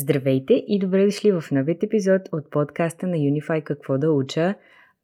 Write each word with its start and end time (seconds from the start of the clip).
Здравейте 0.00 0.54
и 0.54 0.78
добре 0.78 1.04
дошли 1.04 1.32
в 1.32 1.44
новият 1.50 1.82
епизод 1.82 2.22
от 2.32 2.50
подкаста 2.50 3.06
на 3.06 3.16
Unify 3.16 3.62
Какво 3.62 3.98
да 3.98 4.12
уча. 4.12 4.54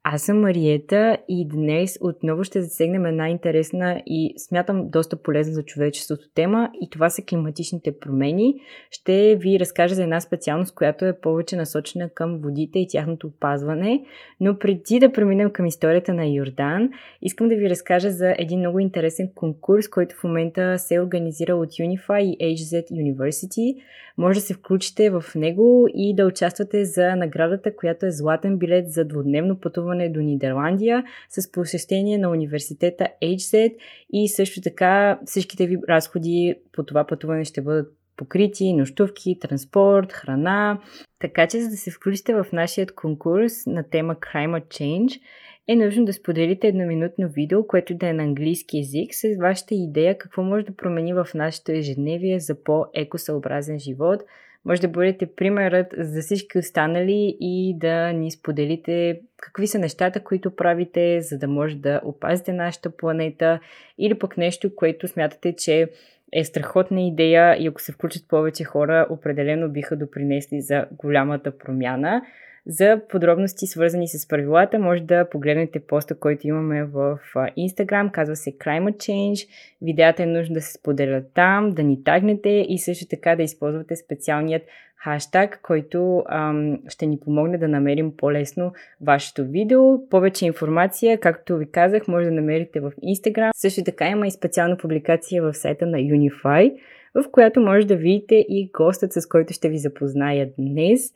Аз 0.07 0.23
съм 0.23 0.41
Мариета 0.41 1.19
и 1.29 1.49
днес 1.49 1.99
отново 2.01 2.45
ще 2.45 2.63
засегнем 2.63 3.07
една 3.07 3.29
интересна 3.29 4.03
и 4.07 4.35
смятам 4.39 4.89
доста 4.91 5.17
полезна 5.17 5.55
за 5.55 5.63
човечеството 5.63 6.25
тема 6.35 6.71
и 6.83 6.91
това 6.91 7.11
са 7.11 7.23
климатичните 7.23 7.99
промени. 7.99 8.55
Ще 8.91 9.37
ви 9.37 9.61
разкажа 9.61 9.95
за 9.95 10.03
една 10.03 10.21
специалност, 10.21 10.75
която 10.75 11.05
е 11.05 11.21
повече 11.21 11.57
насочена 11.57 12.09
към 12.09 12.39
водите 12.39 12.79
и 12.79 12.89
тяхното 12.89 13.27
опазване, 13.27 14.05
но 14.41 14.59
преди 14.59 14.99
да 15.01 15.13
преминем 15.13 15.51
към 15.51 15.67
историята 15.67 16.15
на 16.15 16.27
Йордан, 16.27 16.91
искам 17.23 17.49
да 17.49 17.57
ви 17.57 17.71
разкажа 17.71 18.11
за 18.11 18.35
един 18.39 18.59
много 18.59 18.79
интересен 18.79 19.31
конкурс, 19.35 19.89
който 19.89 20.17
в 20.17 20.25
момента 20.25 20.79
се 20.79 21.01
организира 21.01 21.55
от 21.55 21.69
Unify 21.69 22.21
и 22.21 22.57
HZ 22.57 22.91
University. 22.91 23.77
Може 24.19 24.41
да 24.41 24.47
се 24.47 24.55
включите 24.55 25.11
в 25.11 25.25
него 25.35 25.87
и 25.95 26.15
да 26.15 26.27
участвате 26.27 26.85
за 26.85 27.17
наградата, 27.17 27.77
която 27.77 28.07
е 28.07 28.11
златен 28.11 28.59
билет 28.59 28.91
за 28.91 29.05
двудневно 29.05 29.61
пътуване 29.61 29.94
пътуване 29.95 30.09
до 30.09 30.21
Нидерландия 30.21 31.05
с 31.29 31.53
посещение 31.53 32.19
на 32.19 32.31
университета 32.31 33.09
HZ 33.23 33.75
и 34.13 34.29
също 34.29 34.61
така 34.61 35.19
всичките 35.25 35.67
ви 35.67 35.77
разходи 35.89 36.55
по 36.73 36.83
това 36.83 37.07
пътуване 37.07 37.45
ще 37.45 37.63
бъдат 37.63 37.93
покрити, 38.17 38.73
нощувки, 38.73 39.39
транспорт, 39.41 40.13
храна. 40.13 40.81
Така 41.21 41.47
че 41.47 41.61
за 41.61 41.71
да 41.71 41.77
се 41.77 41.91
включите 41.91 42.35
в 42.35 42.47
нашия 42.53 42.87
конкурс 42.87 43.67
на 43.67 43.83
тема 43.83 44.15
Climate 44.15 44.67
Change, 44.67 45.21
е 45.69 45.77
нужно 45.77 46.05
да 46.05 46.13
споделите 46.13 46.69
едноминутно 46.69 47.29
видео, 47.29 47.67
което 47.67 47.95
да 47.95 48.09
е 48.09 48.13
на 48.13 48.23
английски 48.23 48.77
язик 48.77 49.15
с 49.15 49.37
вашата 49.41 49.75
идея 49.75 50.19
какво 50.19 50.43
може 50.43 50.65
да 50.65 50.77
промени 50.77 51.15
в 51.15 51.27
нашето 51.35 51.73
ежедневие 51.73 52.41
за 52.41 52.55
по-екосъобразен 52.65 53.79
живот– 53.79 54.23
може 54.65 54.81
да 54.81 54.89
бъдете 54.89 55.27
примерът 55.27 55.87
за 55.99 56.21
всички 56.21 56.59
останали 56.59 57.37
и 57.41 57.79
да 57.79 58.13
ни 58.13 58.31
споделите 58.31 59.21
какви 59.37 59.67
са 59.67 59.79
нещата, 59.79 60.21
които 60.21 60.57
правите, 60.57 61.21
за 61.21 61.39
да 61.39 61.49
може 61.49 61.77
да 61.77 62.01
опазите 62.05 62.53
нашата 62.53 62.97
планета 62.97 63.61
или 63.99 64.19
пък 64.19 64.37
нещо, 64.37 64.75
което 64.77 65.09
смятате, 65.09 65.57
че 65.57 65.91
е 66.33 66.45
страхотна 66.45 67.01
идея 67.03 67.57
и 67.63 67.67
ако 67.67 67.83
се 67.83 67.93
включат 67.93 68.29
повече 68.29 68.65
хора, 68.65 69.07
определено 69.11 69.69
биха 69.69 69.97
допринесли 69.97 70.61
за 70.61 70.87
голямата 70.93 71.59
промяна. 71.59 72.23
За 72.67 73.01
подробности, 73.09 73.67
свързани 73.67 74.09
с 74.09 74.29
правилата, 74.29 74.79
може 74.79 75.03
да 75.03 75.29
погледнете 75.31 75.81
поста, 75.81 76.19
който 76.19 76.47
имаме 76.47 76.85
в 76.85 77.19
Instagram. 77.35 78.11
Казва 78.11 78.37
се 78.37 78.53
Climate 78.53 78.97
Change. 78.97 79.49
Видеята 79.83 80.23
е 80.23 80.27
нужно 80.27 80.55
да 80.55 80.61
се 80.61 80.73
споделят 80.73 81.25
там, 81.35 81.71
да 81.71 81.83
ни 81.83 82.05
тагнете 82.05 82.67
и 82.69 82.79
също 82.79 83.07
така 83.11 83.37
да 83.37 83.43
използвате 83.43 83.97
специалният 83.97 84.63
хаштаг, 84.97 85.61
който 85.63 86.23
ам, 86.29 86.79
ще 86.89 87.07
ни 87.07 87.21
помогне 87.21 87.59
да 87.59 87.69
намерим 87.69 88.17
по-лесно 88.17 88.73
вашето 89.01 89.45
видео. 89.45 90.09
Повече 90.09 90.47
информация, 90.47 91.21
както 91.21 91.57
ви 91.57 91.71
казах, 91.71 92.09
може 92.09 92.27
да 92.27 92.33
намерите 92.33 92.81
в 92.81 92.93
Instagram. 93.05 93.51
Също 93.55 93.85
така 93.85 94.09
има 94.09 94.27
и 94.27 94.31
специална 94.31 94.77
публикация 94.77 95.43
в 95.43 95.55
сайта 95.55 95.87
на 95.87 95.99
Unify 95.99 96.75
в 97.15 97.31
която 97.31 97.61
може 97.61 97.87
да 97.87 97.97
видите 97.97 98.35
и 98.35 98.71
гостът, 98.73 99.13
с 99.13 99.27
който 99.27 99.53
ще 99.53 99.69
ви 99.69 99.79
запозная 99.79 100.51
днес. 100.59 101.13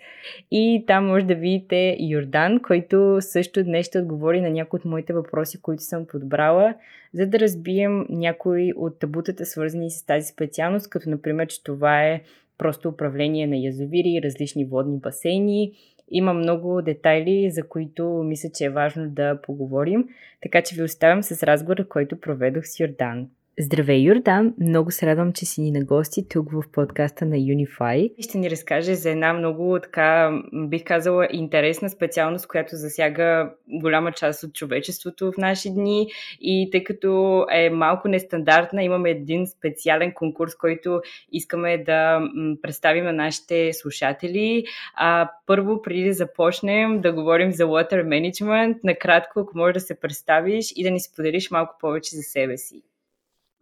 И 0.50 0.84
там 0.86 1.06
може 1.06 1.26
да 1.26 1.34
видите 1.34 1.96
Йордан, 2.00 2.60
който 2.60 3.16
също 3.20 3.64
днес 3.64 3.86
ще 3.86 3.98
отговори 3.98 4.40
на 4.40 4.50
някои 4.50 4.78
от 4.78 4.84
моите 4.84 5.12
въпроси, 5.12 5.62
които 5.62 5.82
съм 5.82 6.06
подбрала, 6.06 6.74
за 7.14 7.26
да 7.26 7.40
разбием 7.40 8.06
някои 8.08 8.72
от 8.76 8.98
табутата, 8.98 9.46
свързани 9.46 9.90
с 9.90 10.06
тази 10.06 10.26
специалност, 10.26 10.90
като 10.90 11.10
например, 11.10 11.46
че 11.46 11.64
това 11.64 12.04
е 12.04 12.20
просто 12.58 12.88
управление 12.88 13.46
на 13.46 13.56
язовири 13.56 14.20
различни 14.24 14.64
водни 14.64 14.98
басейни. 14.98 15.72
Има 16.10 16.34
много 16.34 16.82
детайли, 16.82 17.50
за 17.50 17.68
които 17.68 18.22
мисля, 18.26 18.48
че 18.54 18.64
е 18.64 18.70
важно 18.70 19.10
да 19.10 19.40
поговорим, 19.42 20.08
така 20.42 20.62
че 20.62 20.76
ви 20.76 20.82
оставям 20.82 21.22
с 21.22 21.42
разговора, 21.42 21.88
който 21.88 22.20
проведох 22.20 22.64
с 22.66 22.80
Йордан. 22.80 23.28
Здравей, 23.60 23.98
Йордан! 23.98 24.54
Много 24.60 24.90
се 24.90 25.06
радвам, 25.06 25.32
че 25.32 25.46
си 25.46 25.60
ни 25.60 25.70
на 25.70 25.84
гости 25.84 26.28
тук 26.28 26.52
в 26.52 26.62
подкаста 26.72 27.24
на 27.24 27.36
Unify. 27.36 28.22
Ще 28.22 28.38
ни 28.38 28.50
разкаже 28.50 28.94
за 28.94 29.10
една 29.10 29.32
много 29.32 29.78
така, 29.82 30.40
бих 30.52 30.84
казала, 30.84 31.28
интересна 31.30 31.90
специалност, 31.90 32.48
която 32.48 32.76
засяга 32.76 33.50
голяма 33.68 34.12
част 34.12 34.42
от 34.42 34.54
човечеството 34.54 35.32
в 35.32 35.36
наши 35.38 35.70
дни. 35.70 36.06
И 36.40 36.68
тъй 36.72 36.84
като 36.84 37.46
е 37.52 37.70
малко 37.70 38.08
нестандартна, 38.08 38.82
имаме 38.82 39.10
един 39.10 39.46
специален 39.46 40.12
конкурс, 40.14 40.54
който 40.54 41.00
искаме 41.32 41.78
да 41.78 42.20
представим 42.62 43.04
на 43.04 43.12
нашите 43.12 43.72
слушатели. 43.72 44.64
А, 44.94 45.30
първо, 45.46 45.82
преди 45.82 46.04
да 46.04 46.12
започнем 46.12 47.00
да 47.00 47.12
говорим 47.12 47.52
за 47.52 47.64
water 47.64 48.04
management, 48.04 48.78
накратко, 48.84 49.40
ако 49.40 49.58
можеш 49.58 49.74
да 49.74 49.80
се 49.80 50.00
представиш 50.00 50.72
и 50.76 50.82
да 50.84 50.90
ни 50.90 51.00
споделиш 51.00 51.50
малко 51.50 51.76
повече 51.80 52.16
за 52.16 52.22
себе 52.22 52.56
си. 52.56 52.82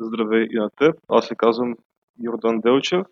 Здравей 0.01 0.47
и 0.51 0.59
на 0.59 0.71
теб. 0.71 0.97
Аз 1.09 1.27
се 1.27 1.35
казвам 1.35 1.77
Йордан 2.21 2.61
Делчев 2.61 3.07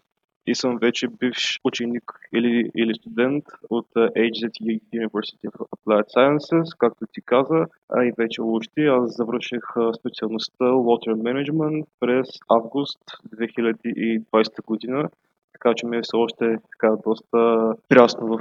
и 0.46 0.54
съм 0.54 0.78
вече 0.78 1.08
бивш 1.08 1.60
ученик 1.64 2.12
или, 2.34 2.70
или 2.76 2.94
студент 2.94 3.44
от 3.70 3.86
HZ 3.94 4.50
University 4.94 5.48
of 5.48 5.68
Applied 5.76 6.06
Sciences, 6.16 6.78
както 6.78 7.06
ти 7.12 7.20
каза, 7.20 7.66
а 7.88 8.04
и 8.04 8.12
вече 8.18 8.42
учти. 8.42 8.80
Аз 8.80 9.16
завърших 9.16 9.62
специалността 9.98 10.64
Water 10.64 11.14
Management 11.14 11.84
през 12.00 12.28
август 12.48 13.00
2020 13.36 14.64
година, 14.66 15.08
така 15.52 15.74
че 15.76 15.86
ми 15.86 15.96
е 15.96 16.02
все 16.02 16.16
още 16.16 16.58
така 16.72 16.96
доста 17.04 17.72
прясно 17.88 18.26
в 18.26 18.40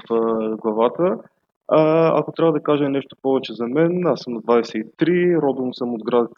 главата. 0.58 1.18
А, 1.68 2.12
ако 2.20 2.32
трябва 2.32 2.54
да 2.54 2.64
кажа 2.64 2.90
нещо 2.90 3.16
повече 3.22 3.54
за 3.54 3.68
мен, 3.68 4.08
аз 4.08 4.20
съм 4.20 4.34
23, 4.34 5.42
родом 5.42 5.74
съм 5.74 5.94
от 5.94 6.04
град 6.04 6.32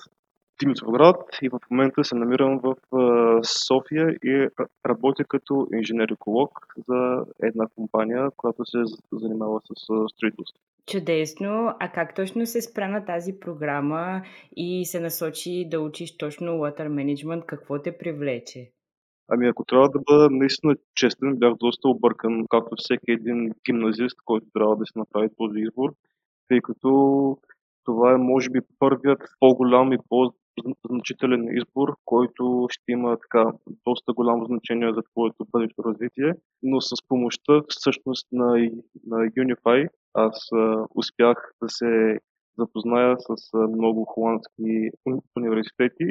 Димитровград 0.61 1.21
и 1.41 1.49
в 1.49 1.59
момента 1.71 2.03
се 2.03 2.15
намирам 2.15 2.59
в 2.59 2.75
София 3.43 4.09
и 4.23 4.47
работя 4.85 5.23
като 5.23 5.67
инженер-еколог 5.73 6.49
за 6.87 7.25
една 7.43 7.67
компания, 7.75 8.29
която 8.37 8.65
се 8.65 8.77
занимава 9.11 9.61
с 9.61 9.73
строителство. 10.13 10.61
Чудесно! 10.91 11.75
А 11.79 11.91
как 11.91 12.15
точно 12.15 12.45
се 12.45 12.61
спря 12.61 12.87
на 12.87 13.05
тази 13.05 13.39
програма 13.39 14.21
и 14.55 14.85
се 14.85 14.99
насочи 14.99 15.67
да 15.69 15.79
учиш 15.79 16.17
точно 16.17 16.51
Water 16.51 16.87
Management? 16.87 17.45
Какво 17.45 17.81
те 17.81 17.97
привлече? 17.97 18.71
Ами 19.27 19.47
ако 19.47 19.65
трябва 19.65 19.89
да 19.89 19.99
бъда 19.99 20.29
наистина 20.31 20.75
честен, 20.95 21.35
бях 21.35 21.53
доста 21.55 21.89
объркан, 21.89 22.45
както 22.49 22.75
всеки 22.77 23.11
един 23.11 23.51
гимназист, 23.65 24.17
който 24.25 24.47
трябва 24.53 24.75
да 24.75 24.85
се 24.85 24.99
направи 24.99 25.29
този 25.37 25.59
избор, 25.59 25.89
тъй 26.47 26.61
като 26.61 27.37
това 27.85 28.13
е 28.13 28.17
може 28.17 28.49
би 28.49 28.59
първият 28.79 29.21
по-голям 29.39 29.93
и 29.93 29.97
по 30.09 30.33
значителен 30.89 31.57
избор, 31.57 31.95
който 32.05 32.67
ще 32.69 32.91
има 32.91 33.17
така 33.17 33.51
доста 33.85 34.13
голямо 34.13 34.45
значение 34.45 34.93
за 34.93 35.01
твоето 35.01 35.45
бъдещо 35.51 35.83
развитие, 35.83 36.33
но 36.63 36.81
с 36.81 37.07
помощта 37.07 37.61
всъщност 37.67 38.27
на, 38.31 38.45
на 39.07 39.17
Unify 39.17 39.87
аз 40.13 40.49
а, 40.53 40.85
успях 40.95 41.53
да 41.61 41.69
се 41.69 42.19
запозная 42.57 43.15
с 43.19 43.53
много 43.53 44.05
холандски 44.05 44.89
университети. 45.37 46.07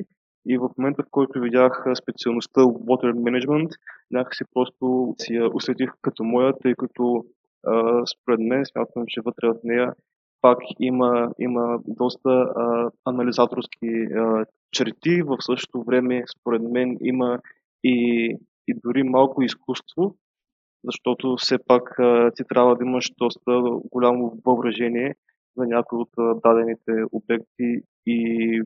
И 0.47 0.59
в 0.59 0.71
момента, 0.79 1.03
в 1.03 1.11
който 1.11 1.41
видях 1.41 1.84
специалността 2.03 2.61
Water 2.61 3.13
Management, 3.13 3.69
някакси 4.11 4.45
просто 4.55 5.15
си 5.19 5.34
я 5.34 5.49
усетих 5.55 5.91
като 6.03 6.25
моя, 6.25 6.53
тъй 6.63 6.75
като 6.75 7.25
а, 7.67 8.03
според 8.07 8.41
мен 8.41 8.67
смятам, 8.67 9.05
че 9.09 9.21
вътре 9.25 9.49
в 9.49 9.57
нея 9.65 9.93
пак 10.44 10.59
има, 10.81 11.31
има 11.38 11.78
доста 11.87 12.31
а, 12.31 12.91
анализаторски 13.05 13.88
а, 14.16 14.45
черти, 14.72 15.22
в 15.22 15.36
същото 15.41 15.83
време, 15.83 16.24
според 16.39 16.63
мен, 16.63 16.98
има 17.01 17.39
и, 17.84 18.28
и 18.69 18.74
дори 18.84 19.03
малко 19.03 19.42
изкуство, 19.42 20.15
защото 20.84 21.36
все 21.39 21.59
пак 21.66 21.98
а, 21.98 22.30
ти 22.36 22.42
трябва 22.48 22.77
да 22.77 22.84
имаш 22.84 23.10
доста 23.19 23.63
голямо 23.92 24.33
въображение 24.47 25.15
за 25.57 25.66
някои 25.66 25.98
от 25.98 26.10
а, 26.19 26.34
дадените 26.34 26.92
обекти 27.13 27.80
и 28.07 28.63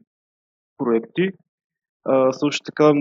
проекти. 0.79 1.31
А, 2.05 2.33
също 2.33 2.65
така 2.65 2.93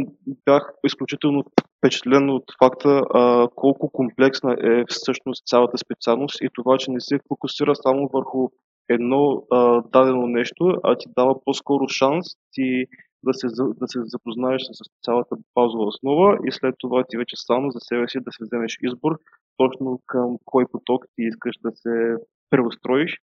бях 0.46 0.74
изключително 0.86 1.44
впечатлен 1.78 2.30
от 2.30 2.44
факта 2.63 3.02
а, 3.13 3.48
колко 3.56 3.90
комплексна 3.90 4.57
е 4.63 4.84
всъщност 4.90 5.48
цялата 5.48 5.78
специалност 5.78 6.42
и 6.42 6.50
това, 6.54 6.78
че 6.78 6.92
не 6.92 7.02
се 7.02 7.19
фокусира 7.28 7.75
само 7.75 8.10
върху 8.13 8.50
едно 8.89 9.44
а, 9.51 9.81
дадено 9.81 10.28
нещо, 10.28 10.75
а 10.84 10.98
ти 10.98 11.06
дава 11.18 11.44
по-скоро 11.44 11.88
шанс 11.88 12.25
ти 12.51 12.86
да 13.24 13.34
се, 13.34 13.48
да 13.57 13.88
се 13.88 14.00
запознаеш 14.06 14.62
с 14.62 15.04
цялата 15.06 15.36
базова 15.56 15.86
основа 15.86 16.38
и 16.48 16.51
след 16.51 16.75
това 16.78 17.04
ти 17.10 17.18
вече 17.18 17.36
само 17.36 17.72
за 17.72 17.80
себе 17.80 18.07
си 18.07 18.18
да 18.19 18.31
се 18.31 18.44
вземеш 18.44 18.78
избор 18.84 19.19
точно 19.57 20.01
към 20.06 20.38
кой 20.45 20.66
поток 20.72 21.06
ти 21.16 21.24
искаш 21.24 21.56
да 21.63 21.72
се 21.72 22.16
преустроиш. 22.50 23.18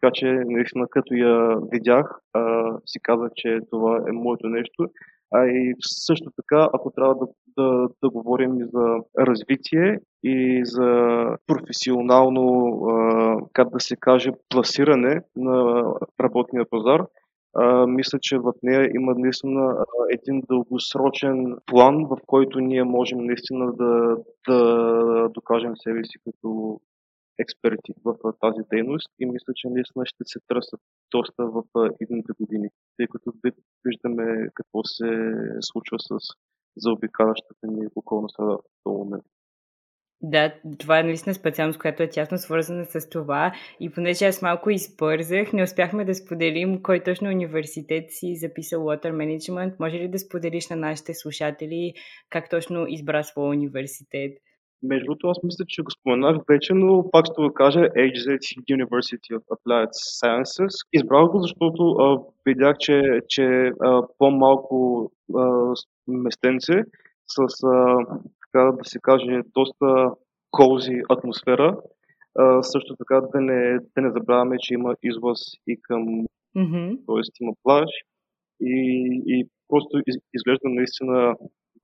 Така 0.00 0.12
че 0.14 0.26
наистина 0.46 0.86
като 0.90 1.14
я 1.14 1.56
видях, 1.72 2.20
а, 2.32 2.72
си 2.86 3.00
казах, 3.02 3.30
че 3.36 3.58
това 3.70 3.96
е 4.08 4.12
моето 4.12 4.46
нещо. 4.46 4.86
А 5.34 5.46
и 5.46 5.74
също 5.80 6.30
така, 6.36 6.68
ако 6.72 6.90
трябва 6.90 7.14
да, 7.14 7.26
да, 7.58 7.88
да 8.02 8.10
говорим 8.10 8.60
и 8.60 8.64
за 8.64 8.96
развитие 9.18 9.98
и 10.22 10.62
за 10.64 11.24
професионално, 11.46 12.46
как 13.52 13.70
да 13.70 13.80
се 13.80 13.96
каже, 13.96 14.30
пласиране 14.48 15.20
на 15.36 15.84
работния 16.20 16.64
пазар. 16.70 17.06
А, 17.54 17.86
мисля, 17.86 18.18
че 18.22 18.38
в 18.38 18.52
нея 18.62 18.90
има 18.94 19.14
наистина 19.16 19.84
един 20.10 20.42
дългосрочен 20.48 21.56
план, 21.66 22.06
в 22.06 22.16
който 22.26 22.60
ние 22.60 22.84
можем 22.84 23.18
наистина 23.18 23.72
да, 23.72 24.16
да 24.48 25.28
докажем 25.28 25.72
себе 25.76 26.04
си 26.04 26.18
като 26.24 26.80
експерти 27.38 27.92
в 28.04 28.14
тази 28.40 28.62
дейност 28.72 29.08
и 29.18 29.26
мисля, 29.26 29.52
че 29.56 29.68
наистина 29.68 30.06
ще 30.06 30.24
се 30.24 30.38
търсят 30.48 30.80
доста 31.10 31.46
в 31.46 31.62
едните 32.00 32.32
години, 32.40 32.68
тъй 32.96 33.06
като 33.06 33.32
виждаме 33.84 34.48
какво 34.54 34.84
се 34.84 35.32
случва 35.60 35.96
с 36.00 36.08
заобикалящата 36.76 37.66
ни 37.66 37.86
околна 37.96 38.28
среда 38.28 38.52
в 38.52 38.60
този 38.84 38.98
момент. 38.98 39.24
Да, 40.22 40.54
това 40.78 40.98
е 40.98 41.02
наистина 41.02 41.34
специалност, 41.34 41.78
която 41.78 42.02
е 42.02 42.10
тясно 42.10 42.38
свързана 42.38 42.84
с 42.84 43.08
това. 43.08 43.52
И 43.80 43.90
понеже 43.90 44.26
аз 44.26 44.42
малко 44.42 44.70
избързах, 44.70 45.52
не 45.52 45.62
успяхме 45.62 46.04
да 46.04 46.14
споделим 46.14 46.82
кой 46.82 47.00
точно 47.00 47.28
университет 47.28 48.04
си 48.08 48.36
записал 48.36 48.80
Water 48.80 49.12
Management. 49.12 49.74
Може 49.80 49.96
ли 49.96 50.08
да 50.08 50.18
споделиш 50.18 50.68
на 50.68 50.76
нашите 50.76 51.14
слушатели 51.14 51.92
как 52.30 52.50
точно 52.50 52.86
избра 52.88 53.22
своя 53.22 53.50
университет? 53.50 54.32
Между 54.82 55.04
другото, 55.04 55.28
аз 55.28 55.42
мисля, 55.42 55.64
че 55.68 55.82
го 55.82 55.90
споменах 55.90 56.36
вече, 56.48 56.74
но 56.74 57.10
пак 57.10 57.26
ще 57.26 57.42
го 57.42 57.54
кажа 57.54 57.80
HZ 57.80 58.38
University 58.76 59.30
of 59.38 59.42
Applied 59.54 59.90
Sciences. 59.90 60.86
Избрах 60.92 61.30
го, 61.30 61.38
защото 61.42 61.82
а, 61.90 62.22
видях, 62.46 62.76
че, 62.78 63.20
че 63.28 63.72
а, 63.80 64.02
по-малко 64.18 65.10
а, 65.36 65.74
местенце 66.08 66.82
с, 67.26 67.64
а, 67.64 67.98
така 68.52 68.72
да 68.72 68.84
се 68.84 68.98
каже, 69.02 69.40
доста 69.54 70.10
кози 70.50 71.02
атмосфера. 71.08 71.80
А, 72.38 72.62
също 72.62 72.96
така 72.96 73.20
да 73.32 73.40
не, 73.40 73.78
да 73.96 74.02
не 74.02 74.10
забравяме, 74.10 74.56
че 74.58 74.74
има 74.74 74.94
излъз 75.02 75.38
и 75.66 75.76
към, 75.82 76.06
mm-hmm. 76.56 76.96
т.е. 77.06 77.44
има 77.44 77.52
плаж 77.62 77.90
и, 78.60 79.06
и 79.26 79.48
просто 79.68 79.98
из, 80.06 80.16
изглежда 80.34 80.68
наистина 80.68 81.36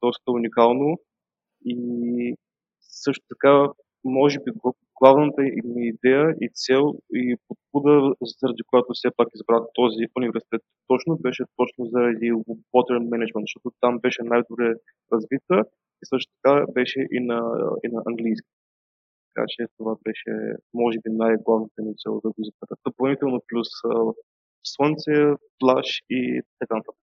доста 0.03 0.33
уникално 0.33 0.99
и 1.65 2.35
също 3.05 3.25
така, 3.33 3.53
може 4.05 4.39
би 4.45 4.51
главната 5.01 5.43
ми 5.43 5.89
идея 5.89 6.35
и 6.41 6.49
цел 6.55 6.95
и 7.15 7.37
подбуда, 7.49 8.15
заради 8.41 8.63
която 8.67 8.89
все 8.95 9.09
пак 9.17 9.29
избрах 9.35 9.63
този 9.75 10.03
университет 10.19 10.63
точно, 10.89 11.17
беше 11.17 11.45
точно 11.57 11.81
заради 11.95 12.33
Water 12.75 12.99
Management, 13.13 13.47
защото 13.47 13.77
там 13.81 13.99
беше 13.99 14.23
най-добре 14.23 14.75
развита 15.13 15.57
и 16.03 16.05
също 16.13 16.33
така 16.37 16.65
беше 16.73 17.01
и 17.17 17.21
на, 17.21 17.41
и 17.85 17.89
на 17.89 18.03
английски. 18.07 18.49
Така 19.29 19.45
че 19.49 19.67
това 19.79 19.97
беше, 20.05 20.33
може 20.75 20.99
би, 20.99 21.11
най-главната 21.11 21.83
ми 21.83 21.93
цел 22.03 22.13
да 22.25 22.29
го 22.29 22.35
избера. 22.39 22.77
Допълнително 22.87 23.41
плюс 23.49 23.69
слънце, 24.65 25.13
плаж 25.59 26.03
и 26.11 26.41
така 26.59 26.75
нататък. 26.77 27.01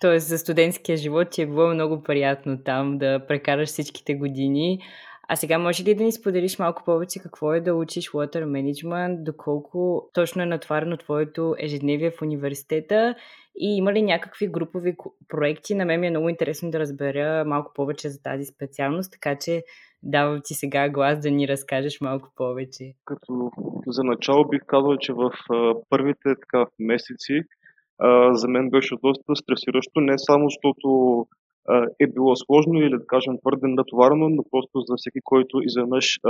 Тоест 0.00 0.28
за 0.28 0.38
студентския 0.38 0.96
живот 0.96 1.30
ти 1.30 1.42
е 1.42 1.46
било 1.46 1.74
много 1.74 2.02
приятно 2.02 2.62
там 2.64 2.98
да 2.98 3.26
прекараш 3.26 3.68
всичките 3.68 4.14
години. 4.14 4.78
А 5.28 5.36
сега 5.36 5.58
може 5.58 5.84
ли 5.84 5.94
да 5.94 6.04
ни 6.04 6.12
споделиш 6.12 6.58
малко 6.58 6.82
повече 6.84 7.18
какво 7.18 7.52
е 7.52 7.60
да 7.60 7.74
учиш 7.74 8.10
Water 8.10 8.44
Management, 8.44 9.22
доколко 9.22 10.10
точно 10.12 10.42
е 10.42 10.46
натварено 10.46 10.96
твоето 10.96 11.54
ежедневие 11.58 12.10
в 12.10 12.22
университета 12.22 13.14
и 13.60 13.76
има 13.76 13.92
ли 13.92 14.02
някакви 14.02 14.48
групови 14.48 14.96
проекти? 15.28 15.74
На 15.74 15.84
мен 15.84 16.00
ми 16.00 16.06
е 16.06 16.10
много 16.10 16.28
интересно 16.28 16.70
да 16.70 16.78
разбера 16.78 17.44
малко 17.44 17.72
повече 17.74 18.08
за 18.08 18.22
тази 18.22 18.44
специалност, 18.44 19.12
така 19.12 19.38
че 19.38 19.62
давам 20.02 20.40
ти 20.44 20.54
сега 20.54 20.88
глас 20.88 21.18
да 21.18 21.30
ни 21.30 21.48
разкажеш 21.48 22.00
малко 22.00 22.28
повече. 22.36 22.94
Като 23.04 23.50
за 23.86 24.04
начало 24.04 24.48
бих 24.48 24.60
казал, 24.66 24.96
че 24.96 25.12
в 25.12 25.30
първите 25.88 26.34
така, 26.40 26.66
месеци 26.78 27.42
за 28.32 28.48
мен 28.48 28.70
беше 28.70 28.94
доста 29.02 29.36
стресиращо, 29.36 30.00
не 30.00 30.18
само 30.18 30.44
защото 30.44 31.26
е 32.00 32.06
било 32.06 32.36
сложно 32.36 32.80
или 32.80 32.98
да 32.98 33.06
кажем 33.06 33.38
твърде 33.38 33.66
натоварено, 33.66 34.28
но 34.28 34.44
просто 34.50 34.80
за 34.80 34.94
всеки, 34.96 35.20
който 35.24 35.62
изведнъж 35.62 36.20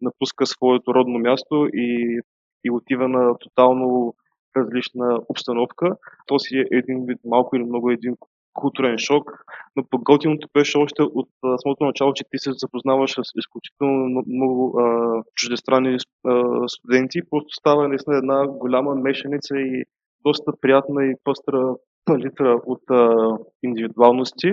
напуска 0.00 0.46
своето 0.46 0.94
родно 0.94 1.18
място 1.18 1.68
и, 1.74 2.20
и 2.64 2.70
отива 2.70 3.08
на 3.08 3.38
тотално 3.38 4.14
различна 4.56 5.20
обстановка. 5.28 5.96
То 6.26 6.38
си 6.38 6.58
е 6.58 6.76
един 6.76 7.04
вид 7.06 7.18
малко 7.24 7.56
или 7.56 7.64
много 7.64 7.90
един 7.90 8.16
културен 8.56 8.98
шок, 8.98 9.44
но 9.76 9.84
пък 9.90 10.02
готиното 10.02 10.48
беше 10.54 10.78
още 10.78 11.02
от 11.02 11.28
самото 11.62 11.84
начало, 11.84 12.12
че 12.12 12.24
ти 12.24 12.38
се 12.38 12.50
запознаваш 12.52 13.12
с 13.12 13.38
изключително 13.38 14.22
много 14.26 14.78
а, 14.78 15.22
чуждестранни 15.34 15.96
а, 16.26 16.68
студенти. 16.68 17.20
Просто 17.30 17.48
става 17.50 17.88
наистина 17.88 18.16
една 18.16 18.46
голяма 18.46 18.94
мешаница 18.94 19.58
и 19.58 19.84
доста 20.26 20.52
приятна 20.60 21.04
и 21.04 21.14
пъстра 21.24 21.74
палитра 22.06 22.60
от 22.66 22.82
а, 22.90 23.28
индивидуалности. 23.62 24.48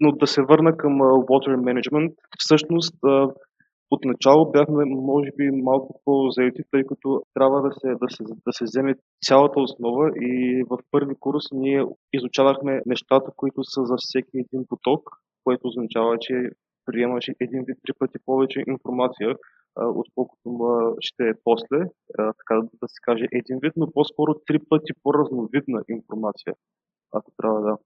Но 0.00 0.12
да 0.12 0.26
се 0.26 0.42
върна 0.42 0.76
към 0.76 1.02
а, 1.02 1.04
Water 1.04 1.56
Management, 1.56 2.14
всъщност 2.38 2.94
а, 3.04 3.28
отначало 3.90 4.50
бяхме, 4.50 4.84
може 4.84 5.30
би, 5.36 5.50
малко 5.50 6.00
по-заети, 6.04 6.62
тъй 6.70 6.84
като 6.84 7.22
трябва 7.34 7.62
да 7.62 7.72
се, 7.72 7.88
да, 7.88 8.10
се, 8.10 8.22
да 8.46 8.52
се 8.52 8.64
вземе 8.64 8.94
цялата 9.26 9.60
основа 9.60 10.10
и 10.16 10.64
в 10.70 10.78
първи 10.90 11.14
курс 11.20 11.44
ние 11.52 11.84
изучавахме 12.12 12.82
нещата, 12.86 13.30
които 13.36 13.64
са 13.64 13.84
за 13.84 13.94
всеки 13.98 14.30
един 14.34 14.66
поток, 14.68 15.10
което 15.44 15.68
означава, 15.68 16.18
че 16.20 16.34
приемаше 16.86 17.34
един 17.40 17.64
вид 17.66 17.76
три 17.86 17.92
пъти 17.98 18.18
повече 18.26 18.64
информация, 18.66 19.34
отколкото 19.76 20.96
ще 21.00 21.28
е 21.28 21.40
после, 21.44 21.78
така 22.16 22.60
да 22.80 22.88
се 22.88 23.00
каже 23.02 23.24
един 23.32 23.58
вид, 23.62 23.72
но 23.76 23.92
по-скоро 23.92 24.34
три 24.46 24.58
пъти 24.58 24.92
по-разновидна 25.02 25.82
информация, 25.88 26.54
ако 27.12 27.30
трябва 27.36 27.60
да, 27.60 27.76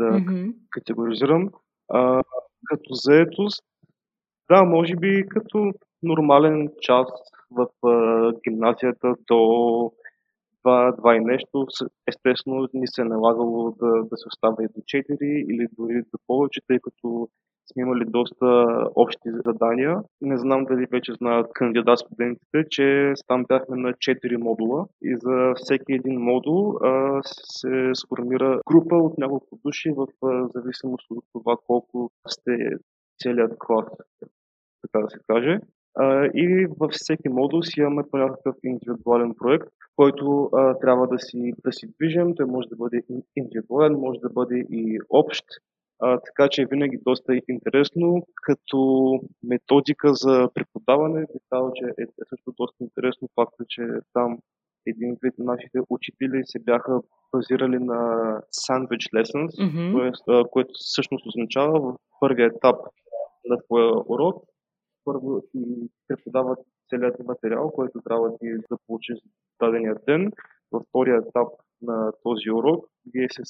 да 0.00 0.18
mm-hmm. 0.18 0.54
категоризирам. 0.70 1.50
А, 1.88 2.22
като 2.64 2.94
заетост, 2.94 3.64
да, 4.50 4.64
може 4.64 4.96
би 4.96 5.28
като 5.28 5.72
нормален 6.02 6.68
час 6.80 7.08
в 7.50 7.66
а, 7.88 8.32
гимназията 8.44 9.14
до 9.26 9.92
два, 10.64 10.92
два 10.92 11.16
и 11.16 11.20
нещо. 11.20 11.66
Естествено, 12.08 12.68
ни 12.74 12.86
се 12.86 13.02
е 13.02 13.04
налагало 13.04 13.70
да, 13.70 14.02
да 14.02 14.16
се 14.16 14.28
остава 14.28 14.64
и 14.64 14.66
до 14.66 14.80
4 14.80 15.22
или 15.22 15.66
дори 15.78 16.02
до 16.02 16.18
повече, 16.26 16.60
тъй 16.66 16.78
като 16.78 17.28
сме 17.72 17.82
имали 17.82 18.04
доста 18.04 18.46
общи 18.94 19.30
задания. 19.46 19.96
Не 20.20 20.38
знам 20.38 20.64
дали 20.64 20.86
вече 20.92 21.12
знаят 21.12 21.52
кандидат 21.52 21.98
студентите, 21.98 22.64
че 22.70 23.12
там 23.26 23.44
бяхме 23.48 23.76
на 23.76 23.92
4 23.92 24.36
модула 24.36 24.86
и 25.02 25.16
за 25.16 25.52
всеки 25.56 25.92
един 25.92 26.20
модул 26.20 26.76
а, 26.76 27.20
се 27.24 27.90
сформира 27.94 28.60
група 28.66 28.96
от 28.96 29.18
няколко 29.18 29.58
души 29.64 29.90
в 29.96 30.06
а, 30.22 30.48
зависимост 30.54 31.06
от 31.10 31.24
това 31.32 31.56
колко 31.66 32.10
сте 32.28 32.70
целият 33.22 33.54
клас, 33.58 33.86
така 34.82 35.04
да 35.04 35.10
се 35.10 35.18
каже. 35.26 35.60
А, 35.94 36.26
и 36.34 36.66
във 36.80 36.90
всеки 36.90 37.28
модул 37.28 37.62
си 37.62 37.80
имаме 37.80 38.02
по 38.10 38.16
някакъв 38.16 38.56
индивидуален 38.64 39.34
проект, 39.38 39.68
който 39.96 40.50
а, 40.52 40.78
трябва 40.78 41.08
да 41.08 41.18
си, 41.18 41.52
да 41.64 41.72
си 41.72 41.86
движим. 41.86 42.34
Той 42.34 42.46
може 42.46 42.68
да 42.68 42.76
бъде 42.76 43.02
индивидуален, 43.36 43.92
може 43.92 44.20
да 44.20 44.30
бъде 44.30 44.66
и 44.70 44.98
общ. 45.10 45.44
А, 46.04 46.20
така 46.20 46.48
че 46.50 46.62
е 46.62 46.66
винаги 46.66 46.98
доста 47.06 47.32
интересно. 47.48 48.26
Като 48.42 49.20
методика 49.42 50.14
за 50.14 50.48
преподаване, 50.54 51.20
би 51.20 51.38
казал, 51.50 51.72
че 51.74 51.84
е, 51.84 52.02
е 52.02 52.24
също 52.28 52.52
доста 52.56 52.76
интересно 52.80 53.28
факта, 53.34 53.64
че 53.68 53.82
там 54.12 54.38
един 54.86 55.16
вид 55.22 55.34
нашите 55.38 55.78
учители 55.90 56.42
се 56.44 56.58
бяха 56.58 57.00
базирали 57.32 57.78
на 57.78 58.00
sandwich 58.66 59.06
lessons, 59.16 59.48
mm-hmm. 59.48 59.92
което, 59.92 60.50
което 60.50 60.70
всъщност 60.74 61.26
означава 61.26 61.80
в 61.80 61.96
първия 62.20 62.46
етап 62.46 62.76
на 63.44 63.58
твоя 63.58 63.92
урок, 64.08 64.44
първо 65.04 65.40
ти 65.52 65.58
преподават 66.08 66.58
целият 66.90 67.24
материал, 67.24 67.70
който 67.70 68.00
трябва 68.00 68.38
ти 68.38 68.46
да 68.70 68.76
получиш 68.86 69.18
дадения 69.62 69.94
ден. 70.06 70.32
Във 70.72 70.82
втория 70.88 71.16
етап 71.16 71.48
на 71.82 72.12
този 72.22 72.50
урок 72.50 72.86
вие 73.12 73.26
се, 73.30 73.42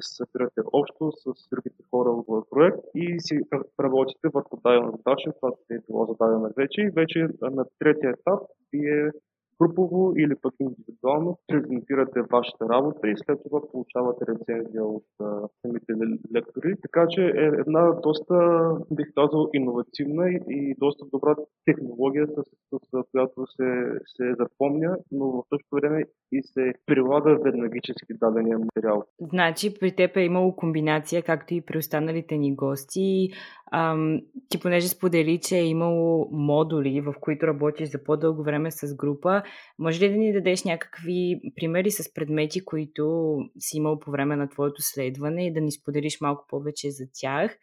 събирате 0.00 0.60
общо 0.72 1.12
с 1.12 1.48
другите 1.52 1.82
хора 1.90 2.10
от 2.10 2.50
проект 2.50 2.78
и 2.94 3.20
си 3.20 3.40
работите 3.80 4.28
върху 4.34 4.56
дадена 4.64 4.90
задача, 4.96 5.32
която 5.40 5.58
е 5.70 5.78
била 5.86 6.06
зададена 6.06 6.50
вече. 6.56 6.80
И 6.80 6.90
вече 6.90 7.28
на 7.42 7.64
третия 7.78 8.10
етап 8.10 8.40
вие 8.72 9.10
групово 9.60 10.12
или 10.16 10.34
пък 10.42 10.54
индивидуално 10.60 11.38
презентирате 11.48 12.20
вашата 12.32 12.68
работа 12.68 13.08
и 13.08 13.14
след 13.16 13.38
това 13.42 13.60
получавате 13.72 14.24
рецензия 14.28 14.84
от 14.84 15.04
а, 15.20 15.48
самите 15.60 15.92
лектори. 16.36 16.74
Така 16.82 17.06
че 17.10 17.22
е 17.24 17.46
една 17.62 17.92
доста, 18.02 18.36
бих 18.90 19.06
казал, 19.14 19.50
иновативна 19.54 20.30
и, 20.30 20.74
доста 20.78 21.04
добра 21.12 21.34
технология, 21.64 22.26
с, 22.26 22.42
с, 22.42 22.78
с 22.92 23.02
която 23.10 23.46
се, 23.46 23.98
се 24.16 24.34
запомня, 24.38 24.96
но 25.12 25.26
в 25.26 25.42
същото 25.48 25.76
време 25.76 26.04
и 26.32 26.42
се 26.42 26.72
прилага 26.86 27.38
веднагически 27.44 28.14
дадения 28.20 28.58
материал. 28.58 29.04
Значи 29.20 29.74
при 29.80 29.96
теб 29.96 30.16
е 30.16 30.20
имало 30.20 30.56
комбинация, 30.56 31.22
както 31.22 31.54
и 31.54 31.60
при 31.60 31.78
останалите 31.78 32.36
ни 32.36 32.54
гости. 32.54 33.28
Ам, 33.72 34.20
ти 34.48 34.60
понеже 34.60 34.88
сподели, 34.88 35.38
че 35.42 35.56
е 35.56 35.66
имало 35.66 36.28
модули, 36.32 37.00
в 37.00 37.14
които 37.20 37.46
работиш 37.46 37.90
за 37.90 38.04
по-дълго 38.04 38.42
време 38.42 38.70
с 38.70 38.96
група, 38.96 39.42
може 39.78 40.00
ли 40.00 40.08
да 40.08 40.16
ни 40.16 40.32
дадеш 40.32 40.64
някакви 40.64 41.40
примери 41.56 41.90
с 41.90 42.14
предмети, 42.14 42.64
които 42.64 43.36
си 43.58 43.76
имал 43.76 43.98
по 43.98 44.10
време 44.10 44.36
на 44.36 44.48
твоето 44.48 44.82
следване 44.82 45.46
и 45.46 45.52
да 45.52 45.60
ни 45.60 45.72
споделиш 45.72 46.20
малко 46.20 46.44
повече 46.48 46.90
за 46.90 47.04
тях? 47.14 47.58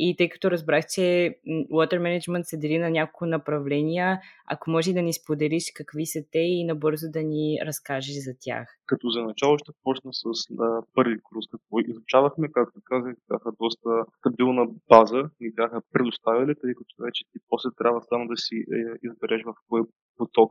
И 0.00 0.16
тъй 0.16 0.28
като 0.28 0.50
разбрах, 0.50 0.84
че 0.94 1.34
Water 1.72 1.98
Management 1.98 2.42
се 2.42 2.56
дели 2.56 2.78
на 2.78 2.90
няколко 2.90 3.26
направления, 3.26 4.20
ако 4.46 4.70
може 4.70 4.92
да 4.92 5.02
ни 5.02 5.12
споделиш 5.12 5.64
какви 5.76 6.06
са 6.06 6.20
те 6.32 6.38
и 6.38 6.64
набързо 6.64 7.06
да 7.10 7.22
ни 7.22 7.58
разкажеш 7.66 8.14
за 8.14 8.32
тях. 8.40 8.68
Като 8.86 9.08
за 9.08 9.22
начало 9.22 9.58
ще 9.58 9.72
почна 9.82 10.10
с 10.12 10.50
на 10.50 10.82
първи 10.94 11.16
курс, 11.22 11.46
какво 11.50 11.80
изучавахме, 11.80 12.48
както 12.52 12.80
казах, 12.84 13.14
бяха 13.28 13.50
доста 13.60 13.90
стабилна 14.18 14.66
база 14.88 15.22
и 15.40 15.52
бяха 15.54 15.80
предоставили, 15.92 16.54
тъй 16.60 16.74
като 16.74 16.94
вече 17.04 17.24
ти 17.32 17.38
после 17.48 17.70
трябва 17.78 18.00
само 18.08 18.28
да 18.28 18.36
си 18.36 18.56
е, 18.56 19.08
избереш 19.08 19.42
в 19.44 19.54
кой 19.68 19.82
поток 20.16 20.50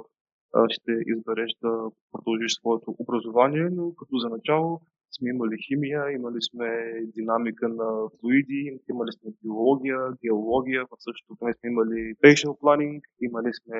ще 0.69 0.91
избереш 1.05 1.51
да 1.61 1.89
продължиш 2.11 2.53
своето 2.53 2.95
образование, 2.99 3.69
но 3.71 3.95
като 3.95 4.17
за 4.17 4.29
начало 4.29 4.81
сме 5.11 5.29
имали 5.29 5.55
химия, 5.67 6.11
имали 6.11 6.41
сме 6.51 6.69
динамика 7.15 7.69
на 7.69 8.09
флуиди, 8.19 8.79
имали 8.89 9.11
сме 9.11 9.31
биология, 9.43 9.97
геология, 10.25 10.85
в 10.85 10.95
същото 10.99 11.35
време 11.39 11.53
сме 11.59 11.69
имали 11.69 12.13
spatial 12.15 12.59
planning, 12.61 13.01
имали 13.21 13.51
сме 13.53 13.79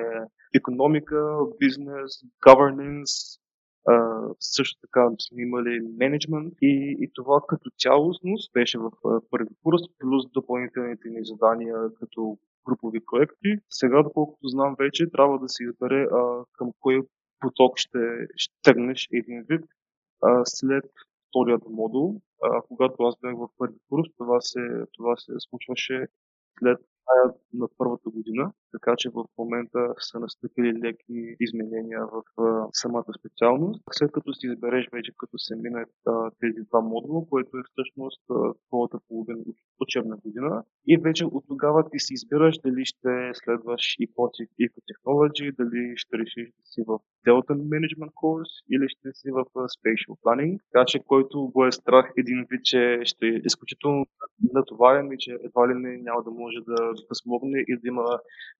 економика, 0.54 1.38
бизнес, 1.60 2.10
governance, 2.46 3.38
Uh, 3.88 4.34
също 4.40 4.80
така 4.80 5.08
сме 5.28 5.42
имали 5.42 5.80
менеджмент 5.98 6.54
и, 6.62 6.96
и 7.00 7.10
това 7.14 7.40
като 7.48 7.70
цялостност 7.78 8.52
беше 8.52 8.78
в 8.78 8.90
първи 9.30 9.54
курс, 9.62 9.80
плюс 9.98 10.22
допълнителните 10.32 11.08
ни 11.08 11.20
задания 11.24 11.76
като 12.00 12.38
групови 12.68 13.00
проекти. 13.06 13.62
Сега, 13.70 14.02
доколкото 14.02 14.48
знам 14.48 14.76
вече, 14.78 15.10
трябва 15.10 15.38
да 15.38 15.48
се 15.48 15.64
избере 15.64 16.06
uh, 16.06 16.44
към 16.52 16.72
кой 16.80 17.00
поток 17.40 17.78
ще, 17.78 17.98
ще 18.36 18.54
тръгнеш 18.62 19.08
един 19.12 19.44
вид. 19.48 19.64
Uh, 20.24 20.42
след 20.44 20.84
вторият 21.28 21.62
модул. 21.70 22.20
А, 22.42 22.62
когато 22.68 23.02
аз 23.02 23.14
бях 23.22 23.34
в 23.36 23.48
първи 23.58 23.78
курс, 23.88 24.08
това 24.16 24.40
се, 24.40 24.60
това 24.92 25.16
се 25.16 25.32
случваше 25.38 26.06
след 26.58 26.78
на 27.52 27.68
първата 27.78 28.10
година, 28.10 28.52
така 28.72 28.94
че 28.98 29.10
в 29.10 29.24
момента 29.38 29.94
са 29.98 30.20
настъпили 30.20 30.80
леки 30.84 31.36
изменения 31.40 32.06
в 32.06 32.22
самата 32.72 33.12
специалност. 33.18 33.82
След 33.92 34.12
като 34.12 34.34
си 34.34 34.46
избереш 34.46 34.88
вече 34.92 35.12
като 35.18 35.38
се 35.38 35.56
мине 35.56 35.84
тези 36.40 36.60
два 36.68 36.80
модула, 36.80 37.26
което 37.30 37.56
е 37.58 37.62
всъщност 37.72 38.22
твоята 38.68 38.98
половина 39.08 39.44
учебна 39.80 40.16
година, 40.16 40.64
и 40.86 40.98
вече 40.98 41.24
от 41.24 41.44
тогава 41.48 41.90
ти 41.90 41.98
си 41.98 42.14
избираш 42.14 42.58
дали 42.58 42.84
ще 42.84 43.30
следваш 43.34 43.96
Ecotic 44.00 44.48
Ecotechnology, 44.60 45.56
дали 45.56 45.92
ще 45.96 46.18
решиш 46.18 46.48
да 46.48 46.64
си 46.64 46.82
в 46.86 46.98
Delta 47.28 47.54
Management 47.74 48.12
Course 48.20 48.54
или 48.74 48.86
ще 48.88 49.08
си 49.12 49.28
в 49.36 49.44
Spatial 49.74 50.14
Planning. 50.22 50.58
Така 50.72 50.84
че 50.86 50.98
който 50.98 51.36
го 51.54 51.66
е 51.66 51.72
страх 51.72 52.12
един 52.16 52.46
вид, 52.50 52.64
че 52.64 53.00
ще 53.04 53.26
е 53.26 53.40
изключително 53.44 54.06
натоварен 54.54 55.12
и 55.12 55.18
че 55.18 55.32
едва 55.44 55.68
ли 55.68 55.74
не 55.74 55.96
няма 55.96 56.22
да 56.22 56.30
може 56.30 56.58
да, 56.66 56.80
да 57.08 57.14
смогне 57.22 57.58
и 57.68 57.76
да 57.80 57.88
има 57.88 58.06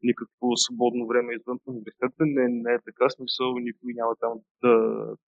никакво 0.02 0.56
свободно 0.56 1.06
време 1.06 1.34
извън 1.34 1.58
университета. 1.66 2.22
Не, 2.36 2.48
не 2.48 2.72
е 2.74 2.84
така, 2.84 3.10
смисъл 3.10 3.54
никой 3.54 3.92
няма 3.94 4.14
там 4.20 4.32
да, 4.62 4.74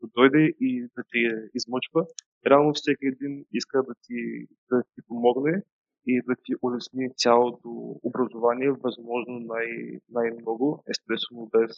да 0.01 0.07
дойде 0.17 0.45
и 0.61 0.89
да 0.97 1.03
ти 1.11 1.19
измъчва. 1.55 2.07
Реално 2.47 2.73
всеки 2.75 3.07
един 3.07 3.45
иска 3.53 3.79
да 3.89 3.95
ти, 4.05 4.47
да 4.71 4.83
ти 4.95 5.01
помогне 5.09 5.63
и 6.07 6.23
да 6.27 6.35
ти 6.45 6.53
улесни 6.63 7.09
цялото 7.17 7.69
образование, 8.03 8.71
възможно 8.71 9.41
най- 9.41 9.99
най-много. 10.11 10.85
Естествено, 10.89 11.51
без 11.53 11.73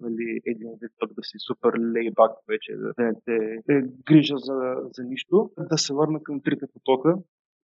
нали, 0.00 0.40
един 0.46 0.70
вид 0.82 0.92
пък 0.98 1.14
да 1.14 1.22
си 1.22 1.36
супер 1.46 1.72
лейбак 1.94 2.32
вече, 2.48 2.76
да 2.76 2.92
не 2.98 3.14
те 3.24 3.58
грижа 4.06 4.36
за, 4.38 4.76
за 4.94 5.04
нищо. 5.04 5.50
Да 5.70 5.78
се 5.78 5.94
върна 5.94 6.22
към 6.22 6.40
трите 6.40 6.66
потока, 6.74 7.14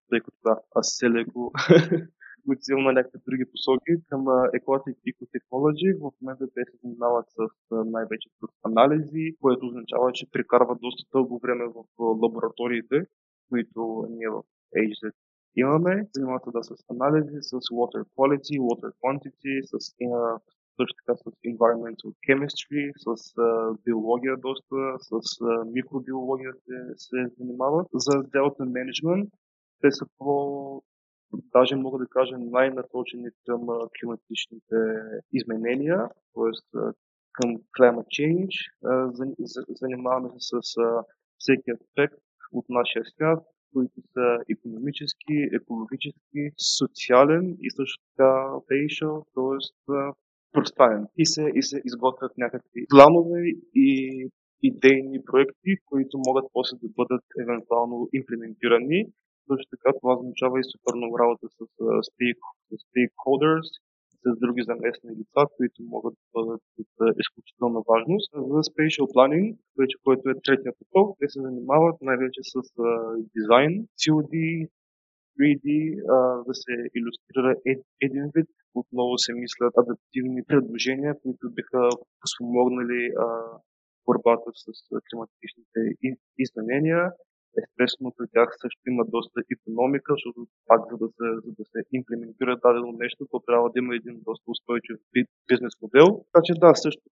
тъй 0.09 0.19
като 0.19 0.37
да, 0.45 0.59
аз 0.75 0.87
се 0.97 1.09
леко 1.09 1.51
отивам 2.51 2.83
на 2.83 2.93
някакви 2.93 3.19
други 3.27 3.45
посоки 3.51 3.91
към 4.09 4.21
Ecotic 4.59 4.97
Ecotechnology. 5.11 5.89
В 5.99 6.11
момента 6.21 6.45
те 6.55 6.61
се 6.71 6.77
занимават 6.83 7.25
с 7.29 7.37
най-вече 7.71 8.29
с 8.39 8.47
анализи, 8.63 9.35
което 9.41 9.65
означава, 9.65 10.11
че 10.13 10.31
прекарват 10.31 10.81
доста 10.81 11.03
дълго 11.13 11.39
време 11.39 11.65
в 11.75 11.83
лабораториите, 11.99 12.97
които 13.49 14.07
ние 14.09 14.29
в 14.29 14.43
AGZ 14.77 15.11
имаме. 15.55 16.07
Занимават 16.15 16.43
да 16.53 16.63
с 16.63 16.75
анализи, 16.89 17.37
с 17.41 17.51
water 17.51 18.03
quality, 18.15 18.59
water 18.59 18.91
quantity, 19.01 19.61
с 19.61 19.77
също 20.81 20.95
така 21.05 21.17
с 21.17 21.23
environmental 21.51 22.09
chemistry, 22.27 22.93
с 22.97 23.33
uh, 23.33 23.77
биология 23.85 24.37
доста, 24.37 24.75
с 24.99 25.09
uh, 25.09 25.71
микробиология 25.71 26.53
се, 26.53 26.93
се 26.97 27.17
занимават. 27.37 27.87
За 27.93 28.11
Delta 28.11 28.63
Management 28.77 29.29
те 29.81 29.91
са 29.91 30.05
по 30.17 30.83
даже 31.31 31.75
мога 31.75 31.97
да 31.97 32.07
кажа 32.07 32.37
най-насочени 32.37 33.29
към 33.45 33.67
климатичните 33.99 34.75
изменения, 35.33 36.09
т.е. 36.33 36.79
към 37.31 37.55
climate 37.79 38.07
change. 38.17 38.55
Занимаваме 39.81 40.29
се 40.37 40.57
с 40.61 40.77
всеки 41.37 41.71
аспект 41.71 42.15
от 42.51 42.65
нашия 42.69 43.05
свят, 43.05 43.43
които 43.73 44.01
са 44.13 44.37
економически, 44.49 45.35
екологически, 45.53 46.41
социален 46.77 47.57
и 47.61 47.71
също 47.71 48.03
така 48.09 48.33
facial, 48.67 49.25
т.е. 49.35 49.57
пространен. 50.51 51.07
И 51.17 51.25
се, 51.25 51.51
и 51.55 51.63
се 51.63 51.81
изготвят 51.85 52.37
някакви 52.37 52.85
планове 52.89 53.39
и 53.75 53.89
идейни 54.63 55.19
проекти, 55.25 55.71
които 55.85 56.17
могат 56.27 56.45
после 56.53 56.77
да 56.83 56.89
бъдат 56.97 57.23
евентуално 57.43 58.09
имплементирани 58.13 59.05
също 59.47 59.69
така 59.71 59.89
това 59.99 60.13
означава 60.17 60.59
и 60.59 60.69
супер 60.71 60.93
много 60.95 61.19
работа 61.19 61.45
с 61.49 61.59
stakeholders, 62.83 63.67
с 64.23 64.27
други 64.43 64.61
заместни 64.71 65.11
лица, 65.19 65.41
които 65.57 65.79
могат 65.93 66.13
да 66.13 66.25
бъдат 66.35 66.61
от 66.81 66.93
изключителна 67.23 67.79
важност. 67.91 68.29
За 68.53 68.59
Spatial 68.69 69.07
Planning, 69.15 69.47
вече 69.79 69.95
който 70.03 70.29
е 70.29 70.41
третия 70.45 70.73
поток, 70.79 71.07
те 71.19 71.25
се 71.29 71.39
занимават 71.47 71.97
най-вече 72.01 72.41
с 72.53 72.55
дизайн, 73.35 73.73
COD, 74.01 74.33
3D, 75.37 75.65
да 76.47 76.53
се 76.61 76.73
иллюстрира 76.97 77.51
един 78.07 78.25
вид. 78.35 78.49
Отново 78.81 79.17
се 79.17 79.33
мислят 79.33 79.73
адаптивни 79.77 80.41
предложения, 80.47 81.13
които 81.21 81.43
биха 81.57 81.81
спомогнали 82.33 83.01
борбата 84.05 84.49
с 84.63 84.65
климатичните 85.07 85.79
изменения. 86.45 87.01
Естествено, 87.63 88.13
при 88.17 88.25
тях 88.33 88.49
също 88.61 88.81
има 88.87 89.03
доста 89.05 89.41
економика, 89.51 90.13
защото 90.13 90.47
пак 90.67 90.81
за 90.91 90.97
да 90.97 91.07
се, 91.07 91.27
за 91.45 91.51
да 91.59 91.63
се 91.71 91.79
имплементира 91.93 92.57
дадено 92.65 92.91
нещо, 92.91 93.27
то 93.31 93.39
трябва 93.39 93.69
да 93.69 93.79
има 93.79 93.95
един 93.95 94.15
доста 94.25 94.51
устойчив 94.51 94.97
бизнес 95.47 95.73
модел. 95.81 96.07
Така 96.25 96.41
че 96.43 96.53
да, 96.53 96.75
също 96.75 97.03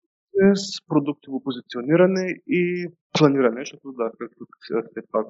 е 0.45 0.47
с 0.55 0.87
продуктово 0.89 1.43
позициониране 1.43 2.25
и 2.47 2.87
планиране, 3.19 3.61
защото 3.61 3.93
да, 3.93 4.11
както 4.19 4.47
все 4.61 5.03
пак 5.13 5.29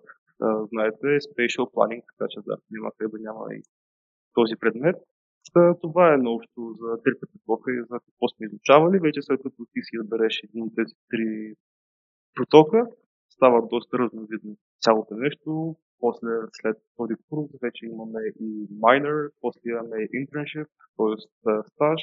знаете, 0.73 1.07
е 1.15 1.25
spatial 1.29 1.67
planning, 1.75 2.03
така 2.11 2.27
че 2.31 2.41
да, 2.47 2.57
няма 2.71 2.91
къде 2.99 3.11
да 3.11 3.19
няма 3.23 3.55
и 3.55 3.63
този 4.35 4.57
предмет. 4.57 4.97
Това 5.81 6.15
е 6.15 6.17
наобщо 6.17 6.61
за 6.81 7.03
трите 7.03 7.27
потока 7.33 7.73
и 7.73 7.85
за 7.91 8.01
какво 8.07 8.29
сме 8.29 8.47
изучавали. 8.47 8.99
Вече 8.99 9.23
след 9.23 9.43
като 9.43 9.67
ти 9.73 9.81
си 9.83 9.97
избереш 10.03 10.43
един 10.45 10.63
от 10.63 10.75
тези 10.77 10.95
три 11.11 11.55
протока, 12.35 12.87
става 13.31 13.67
доста 13.69 13.99
разновидно 13.99 14.57
цялото 14.85 15.15
нещо. 15.15 15.77
После, 16.01 16.29
след 16.53 16.77
този 16.97 17.15
курс, 17.29 17.51
вече 17.63 17.87
имаме 17.87 18.21
и 18.41 18.67
майнер, 18.85 19.17
после 19.41 19.61
имаме 19.65 19.97
internship, 20.21 20.69
т.е. 20.97 21.15
стаж. 21.73 22.01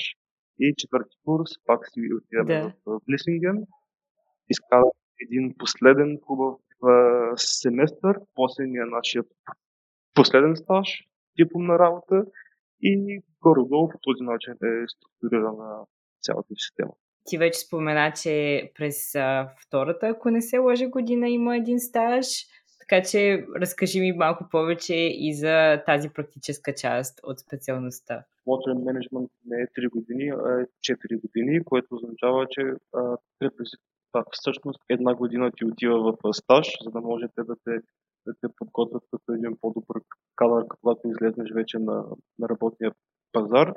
И 0.60 0.74
четвърти 0.78 1.16
курс, 1.26 1.50
пак 1.66 1.80
си 1.92 2.00
отиваме 2.18 2.62
да. 2.62 2.74
в 2.86 3.00
Блисинген. 3.06 3.58
Изкарваме 4.50 4.92
един 5.26 5.56
последен 5.58 6.20
хубав 6.26 6.56
семестър, 7.36 8.20
после 8.36 8.64
ни 8.64 8.78
е 8.78 8.86
нашия 8.86 9.24
последен 10.14 10.56
стаж, 10.56 10.88
дипломна 11.40 11.80
работа 11.80 12.26
и 12.82 13.22
горе-долу 13.42 13.90
по 13.90 13.98
този 14.02 14.24
начин 14.24 14.54
е 14.54 14.88
структурирана 14.88 15.86
цялата 16.22 16.54
система. 16.56 16.92
Ти 17.26 17.38
вече 17.38 17.60
спомена, 17.60 18.14
че 18.22 18.72
през 18.76 19.16
а, 19.16 19.54
втората, 19.68 20.08
ако 20.08 20.30
не 20.30 20.42
се 20.42 20.58
лъжа 20.58 20.88
година, 20.88 21.30
има 21.30 21.58
един 21.58 21.80
стаж. 21.80 22.26
Така 22.92 23.08
че 23.08 23.46
разкажи 23.56 24.00
ми 24.00 24.12
малко 24.12 24.50
повече 24.52 24.96
и 24.96 25.34
за 25.34 25.84
тази 25.86 26.10
практическа 26.10 26.74
част 26.74 27.20
от 27.24 27.40
специалността. 27.40 28.24
Water 28.48 28.74
Management 28.74 29.30
не 29.46 29.62
е 29.62 29.66
3 29.66 29.90
години, 29.90 30.30
а 30.30 30.62
е 30.62 30.66
4 30.66 31.22
години, 31.22 31.64
което 31.64 31.88
означава, 31.92 32.48
че 32.50 32.62
а, 32.94 33.18
всъщност 34.32 34.80
една 34.90 35.16
година 35.16 35.52
ти 35.58 35.66
отива 35.66 36.18
в 36.24 36.34
стаж, 36.34 36.68
за 36.84 36.92
да 36.92 37.02
може 37.02 37.26
те 37.36 37.44
да 37.44 37.56
те, 37.64 37.72
да 38.28 38.34
те 38.42 38.48
подготвят 38.58 39.04
като 39.12 39.34
един 39.34 39.58
по-добър 39.62 40.02
кадър, 40.36 40.66
когато 40.68 41.08
излезнеш 41.08 41.52
вече 41.52 41.80
на, 41.80 42.06
на 42.40 42.50
работния 42.50 42.92
пазар. 43.32 43.74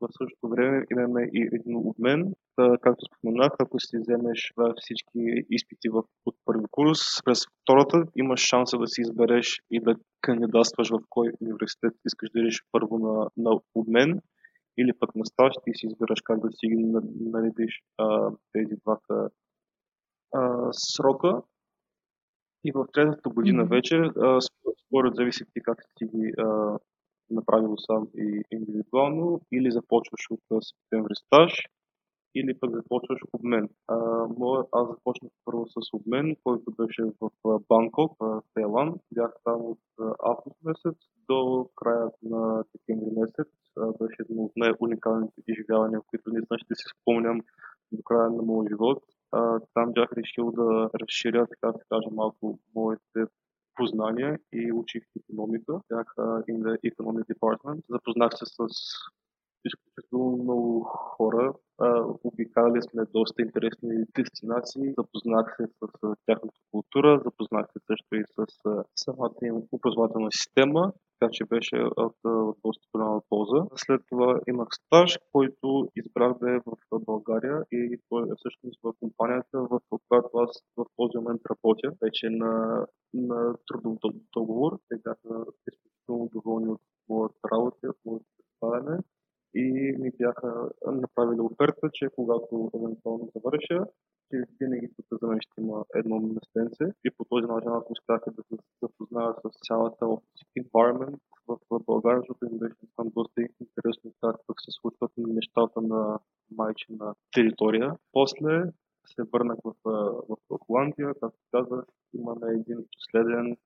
В 0.00 0.08
същото 0.18 0.48
време 0.48 0.86
имаме 0.92 1.30
и 1.32 1.48
един 1.52 1.76
обмен. 1.76 2.34
Както 2.56 3.04
споменах, 3.04 3.52
ако 3.58 3.80
си 3.80 3.98
вземеш 3.98 4.52
всички 4.76 5.44
изпити 5.50 5.88
в, 5.88 6.02
от 6.26 6.36
първи 6.44 6.64
курс, 6.70 6.98
през 7.24 7.46
втората 7.62 8.04
имаш 8.16 8.40
шанса 8.40 8.78
да 8.78 8.86
си 8.86 9.00
избереш 9.00 9.60
и 9.70 9.80
да 9.80 9.96
кандидатстваш 10.20 10.90
в 10.90 10.98
кой 11.08 11.32
университет 11.40 11.94
искаш 12.06 12.30
да 12.30 12.40
идеш 12.40 12.62
първо 12.72 12.98
на, 12.98 13.30
на 13.36 13.60
обмен 13.74 14.20
или 14.78 14.92
пък 14.92 15.14
на 15.14 15.26
стаж, 15.26 15.54
ти 15.64 15.70
си 15.74 15.86
избираш 15.86 16.20
как 16.24 16.40
да 16.40 16.48
си 16.52 16.66
ги 16.68 16.76
наредиш 17.20 17.82
а, 17.98 18.30
тези 18.52 18.76
двата 18.76 19.30
а, 20.34 20.68
срока. 20.72 21.42
И 22.64 22.72
в 22.72 22.86
третата 22.92 23.28
година 23.28 23.64
mm-hmm. 23.64 23.70
вече, 23.70 23.96
а, 23.96 24.38
според 24.86 25.14
зависи 25.14 25.44
ти 25.52 25.62
как 25.62 25.82
си 25.98 26.04
ги 26.04 26.32
а, 26.38 26.78
направил 27.30 27.76
сам 27.76 28.08
и 28.18 28.42
индивидуално, 28.50 29.40
или 29.52 29.72
започваш 29.72 30.30
от 30.30 30.64
септември 30.64 31.14
стаж, 31.14 31.52
или 32.34 32.58
пък 32.60 32.70
започваш 32.74 33.20
обмен. 33.32 33.68
А, 33.88 33.96
аз 34.72 34.88
започнах 34.88 35.32
първо 35.44 35.66
с 35.66 35.94
обмен, 35.94 36.36
който 36.44 36.72
беше 36.78 37.02
в 37.20 37.30
Банкок, 37.68 38.16
в 38.20 38.42
Тайланд. 38.54 39.02
Бях 39.14 39.32
там 39.44 39.60
от 39.60 39.78
август 40.24 40.56
месец 40.64 40.96
до 41.28 41.68
края 41.76 42.10
на 42.22 42.64
декември 42.74 43.10
месец. 43.20 43.48
Беше 44.00 44.16
едно 44.20 44.42
от 44.42 44.52
най-уникалните 44.56 45.42
изживявания, 45.46 46.00
които 46.06 46.30
знам, 46.30 46.58
ще 46.58 46.74
си 46.74 46.84
спомням 47.00 47.40
до 47.92 48.02
края 48.02 48.30
на 48.30 48.42
моя 48.42 48.68
живот. 48.68 49.02
Там 49.74 49.92
бях 49.92 50.12
решил 50.12 50.52
да 50.52 50.90
разширя, 51.00 51.46
така 51.46 51.72
да 51.72 51.78
кажа, 51.88 52.08
малко 52.12 52.58
моите 52.74 53.20
познания 53.78 54.38
и 54.52 54.72
учих 54.72 55.04
економика. 55.20 55.72
Бях 55.88 56.08
in 56.52 56.58
the 56.66 56.74
economic 56.90 57.24
department. 57.34 57.80
Запознах 57.88 58.32
се 58.34 58.46
с 58.46 58.58
изключително 59.64 60.36
много 60.42 60.84
хора. 60.84 61.54
обикаляли 62.24 62.82
сме 62.82 63.04
доста 63.04 63.42
интересни 63.42 64.04
дестинации. 64.18 64.94
Запознах 64.98 65.56
се 65.56 65.66
с 65.66 66.14
тяхната 66.26 66.60
култура, 66.70 67.20
запознах 67.24 67.66
се 67.72 67.78
също 67.86 68.16
и 68.16 68.24
с 68.36 68.46
самата 68.96 69.40
им 69.42 69.62
образователна 69.72 70.28
система 70.32 70.92
така 71.20 71.30
че 71.32 71.44
беше 71.44 71.76
от, 71.76 72.16
от 72.24 72.56
доста 72.64 72.86
голяма 72.94 73.20
полза. 73.28 73.64
След 73.76 74.00
това 74.08 74.40
имах 74.48 74.68
стаж, 74.70 75.18
който 75.32 75.88
избрах 75.96 76.38
да 76.38 76.50
е 76.50 76.58
в 76.66 77.00
България 77.00 77.62
и 77.72 77.98
той 78.08 78.22
е 78.22 78.36
всъщност 78.36 78.80
в 78.82 78.92
компанията, 79.00 79.58
в 79.60 79.80
която 80.08 80.30
аз 80.34 80.62
в 80.76 80.84
този 80.96 81.16
момент 81.18 81.40
работя, 81.50 81.92
вече 82.02 82.30
на, 82.30 82.86
на 83.14 83.54
трудов 83.66 83.98
договор. 84.32 84.78
Те 84.88 84.96
бяха 84.96 85.44
изключително 85.72 86.30
доволни 86.32 86.68
от 86.68 86.80
моята 87.08 87.38
работа, 87.52 87.88
от 87.88 87.96
моето 88.04 88.26
представяне 88.36 88.98
и 89.54 89.96
ми 89.98 90.10
бяха 90.18 90.70
направили 90.86 91.40
оферта, 91.40 91.90
че 91.92 92.08
когато 92.14 92.70
евентуално 92.74 93.30
завърша, 93.34 93.86
че 94.30 94.44
винаги 94.60 94.88
тук 94.96 95.20
за 95.20 95.26
мен 95.28 95.38
ще 95.40 95.60
има 95.60 95.84
едно 95.94 96.20
местенце 96.20 96.84
и 97.04 97.10
по 97.10 97.24
този 97.24 97.46
начин 97.46 97.70
аз 97.70 97.84
успях 97.90 98.20
да 98.26 98.42
се 98.42 98.56
запозная 98.82 99.34
с 99.34 99.66
цялата 99.66 100.04
environment 100.58 101.18
в, 101.48 101.58
България, 101.86 102.20
защото 102.20 102.52
ми 102.52 102.58
беше 102.58 102.74
там 102.96 103.08
доста 103.16 103.40
интересно 103.40 104.12
как 104.20 104.36
пък 104.46 104.56
се 104.60 104.70
случват 104.80 105.12
нещата 105.16 105.80
на 105.80 106.18
майчина 106.50 107.14
територия. 107.34 107.96
После 108.12 108.62
се 109.06 109.22
върнах 109.32 109.58
в, 109.64 109.72
в, 109.84 110.36
в 110.50 110.58
Холандия, 110.66 111.14
както 111.20 111.38
казах, 111.50 111.84
имаме 112.14 112.46
един 112.52 112.84
последен 112.92 113.56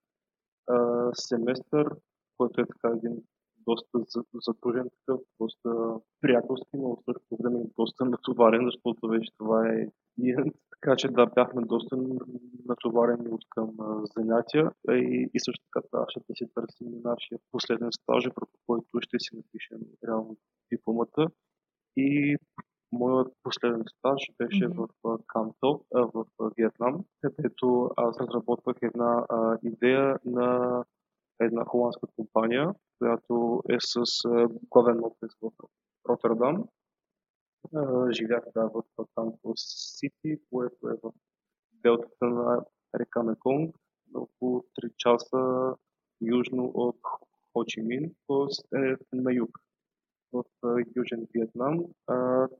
а, 0.66 1.08
семестър, 1.14 1.96
който 2.38 2.60
е 2.60 2.66
така 2.66 2.88
един 2.96 3.22
доста 3.66 3.99
затруден 4.47 4.91
такъв, 4.91 5.21
доста 5.41 5.71
приятелски, 6.21 6.75
но 6.75 6.97
в 6.97 7.02
същото 7.04 7.43
време 7.43 7.65
доста 7.78 8.04
натоварен, 8.04 8.65
защото 8.65 9.08
вече 9.08 9.30
това 9.39 9.69
е 9.69 9.86
клиент. 10.15 10.54
Така 10.82 10.97
че 10.97 11.08
да, 11.08 11.26
бяхме 11.26 11.63
доста 11.63 11.97
натоварени 12.69 13.28
от 13.28 13.45
към 13.50 13.71
занятия 14.17 14.71
и, 14.91 15.30
и 15.34 15.41
също 15.41 15.65
така 15.73 15.89
трябваше 15.91 16.21
да 16.28 16.34
си 16.34 16.45
търсим 16.54 17.00
нашия 17.04 17.39
последен 17.52 17.89
стаж, 17.93 18.25
върху 18.25 18.56
който 18.67 19.00
ще 19.00 19.19
си 19.19 19.36
напишем 19.36 19.78
реално 20.08 20.36
дипломата. 20.73 21.26
И 21.97 22.36
моят 22.93 23.32
последен 23.43 23.84
стаж 23.99 24.21
беше 24.39 24.65
mm-hmm. 24.65 24.89
в 25.04 25.19
Канто, 25.26 25.84
в 25.93 26.25
Виетнам, 26.56 27.04
където 27.21 27.91
аз 27.97 28.21
разработвах 28.21 28.76
една 28.82 29.26
а, 29.28 29.58
идея 29.63 30.19
на 30.25 30.84
една 31.40 31.64
холандска 31.64 32.06
компания, 32.16 32.75
която 32.99 33.62
е 33.68 33.76
с 33.80 34.02
главен 34.71 35.04
офис 35.04 35.30
в 35.42 35.50
Роттердам 36.08 36.64
живях 38.10 38.45
да, 38.54 38.68
в 38.68 38.82
Кампус 39.14 39.60
Сити, 39.99 40.40
което 40.50 40.88
е 40.88 40.97
в 41.02 41.12
делтата 41.73 42.26
на 42.26 42.64
река 43.00 43.23
Меконг, 43.23 43.76
около 44.14 44.64
3 44.82 44.97
часа 44.97 45.75
южно 46.21 46.71
от 46.75 46.99
Хочимин, 47.52 48.14
т.е. 48.28 48.78
е 48.78 48.97
на 49.12 49.32
юг, 49.32 49.58
в 50.32 50.45
Южен 50.97 51.26
Виетнам. 51.34 51.84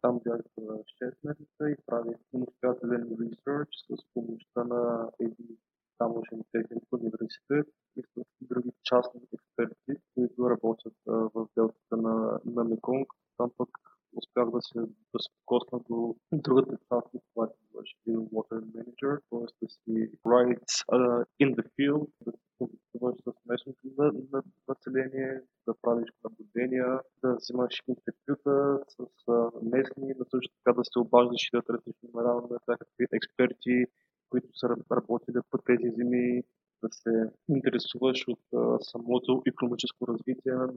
Там 0.03 0.21
бях 0.25 0.41
за 0.59 0.73
6 1.03 1.15
месеца 1.25 1.71
и 1.71 1.77
правих 1.87 2.17
самостоятелен 2.31 3.17
ресърч 3.21 3.69
с 3.91 4.05
помощта 4.15 4.65
на 4.65 5.11
един 5.21 5.57
тамошен 5.99 6.45
техен 6.53 6.81
университет 6.93 7.67
и 7.97 8.03
с 8.03 8.25
други 8.41 8.73
частни 8.85 9.21
експерти, 9.35 10.03
които 10.15 10.51
работят 10.51 10.95
а, 11.09 11.13
в 11.13 11.47
делтата 11.57 11.97
на, 11.97 12.41
на 12.45 12.65
Меконг. 12.65 13.09
Там 13.37 13.51
пък 13.59 13.69
успях 14.17 14.51
да 14.51 14.63
се, 14.63 14.81
да 14.81 15.19
докосна 15.41 15.81
до 15.91 16.17
другата 16.33 16.79
част 16.89 17.07
от 17.15 17.23
това, 17.35 17.49
че 17.49 17.79
беше 17.79 17.97
един 18.07 18.21
water 18.21 18.61
manager, 18.61 19.21
т.е. 19.31 19.47
да 19.63 19.69
си 19.69 20.11
right 20.27 20.69
uh, 20.93 21.25
in 21.43 21.55
the 21.57 21.65
field, 21.75 22.07
да 22.21 22.33
се 22.33 22.39
контактуваш 22.59 23.15
с 23.27 23.47
местното 23.47 23.89
на, 23.99 24.13
на, 24.33 24.43
население, 24.69 25.41
да 25.67 25.75
правиш 25.83 26.09
наблюдения, 26.25 27.01
да 27.25 27.35
взимаш 27.35 27.83
интервюта 27.89 28.81
с 28.89 28.97
uh, 29.29 29.71
местни, 29.73 30.15
но 30.19 30.25
също 30.25 30.55
така 30.65 30.77
да 30.79 30.85
се 30.85 30.99
обаждаш 30.99 31.43
и 31.49 31.57
да 31.57 31.63
търсиш 31.63 31.95
номера 32.03 32.35
на 32.35 32.59
всякакви 32.63 33.05
експерти, 33.13 33.87
които 34.33 34.49
са 34.59 34.69
работили 34.93 35.37
по 35.51 35.59
тези 35.59 35.91
земи, 35.97 36.43
да 36.83 36.89
се 36.93 37.31
интересуваш 37.49 38.29
от 38.29 38.41
а, 38.55 38.79
самото 38.81 39.43
економическо 39.47 40.09
развитие 40.09 40.53
на, 40.53 40.69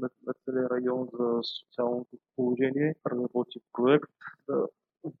на, 0.00 0.08
на, 0.26 0.32
целия 0.44 0.70
район, 0.70 1.08
за 1.12 1.40
социалното 1.42 2.16
положение. 2.36 2.94
Работи 3.06 3.58
проект 3.72 4.18
за 4.48 4.54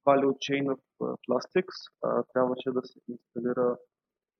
Value 0.06 0.34
Chain 0.44 0.64
of 0.74 0.80
Plastics. 1.28 1.76
А, 2.02 2.22
трябваше 2.22 2.70
да 2.70 2.82
се 2.84 2.98
инсталира 3.08 3.76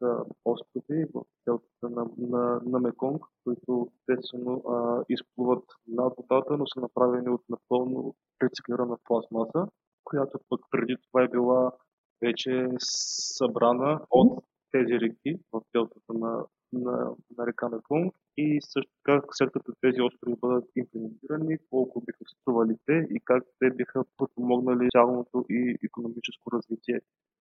за 0.00 0.24
острови 0.44 1.04
в 1.14 1.22
делтата 1.46 1.90
на, 1.90 2.06
на, 2.18 2.60
на 2.66 2.80
Меконг, 2.80 3.22
които 3.44 3.88
естествено 3.98 4.62
изплуват 5.08 5.64
над 5.86 6.12
водата, 6.18 6.56
но 6.56 6.66
са 6.66 6.80
направени 6.80 7.28
от 7.28 7.42
напълно 7.48 8.14
рециклирана 8.42 8.96
пластмаса, 9.04 9.66
която 10.04 10.38
пък 10.48 10.60
преди 10.70 10.96
това 11.02 11.22
е 11.22 11.28
била 11.28 11.72
вече 12.22 12.68
събрана 12.78 14.00
от 14.10 14.44
тези 14.70 15.00
реки 15.00 15.40
в 15.52 15.60
делтата 15.74 16.12
на, 16.12 16.44
на, 16.72 17.14
на 17.38 17.46
река 17.46 17.68
Меконг 17.68 18.14
и 18.36 18.58
също 18.62 18.92
така 19.04 19.22
след 19.30 19.52
като 19.52 19.72
тези 19.80 20.00
острови 20.02 20.36
бъдат 20.40 20.64
имплементирани, 20.76 21.58
колко 21.70 22.00
биха 22.00 22.24
стрували 22.26 22.76
те 22.86 23.06
и 23.10 23.20
как 23.24 23.44
те 23.58 23.70
биха 23.70 24.04
подпомогнали 24.16 24.88
цялото 24.92 25.44
и 25.50 25.78
економическо 25.84 26.52
развитие 26.52 27.00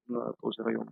на 0.09 0.33
този 0.41 0.57
район. 0.65 0.87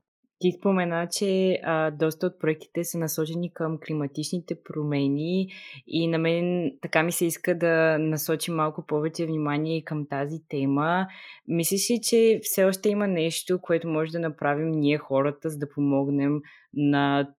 Ти 0.46 0.52
спомена, 0.52 1.08
че 1.12 1.60
а, 1.64 1.92
доста 1.92 2.28
от 2.28 2.40
проектите 2.40 2.84
са 2.84 2.98
насочени 2.98 3.54
към 3.54 3.78
климатичните 3.88 4.56
промени 4.64 5.48
и 5.88 6.08
на 6.08 6.18
мен 6.18 6.72
така 6.82 7.04
ми 7.04 7.12
се 7.12 7.26
иска 7.26 7.58
да 7.58 7.98
насочи 8.00 8.52
малко 8.52 8.86
повече 8.86 9.26
внимание 9.26 9.84
към 9.84 10.08
тази 10.10 10.38
тема. 10.50 11.08
Мислиш 11.48 11.90
ли, 11.92 12.00
че 12.04 12.40
все 12.44 12.64
още 12.66 12.90
има 12.90 13.08
нещо, 13.08 13.60
което 13.62 13.88
може 13.88 14.12
да 14.12 14.20
направим 14.20 14.72
ние 14.72 14.98
хората, 14.98 15.50
за 15.50 15.58
да 15.58 15.70
помогнем 15.70 16.40
на 16.74 17.30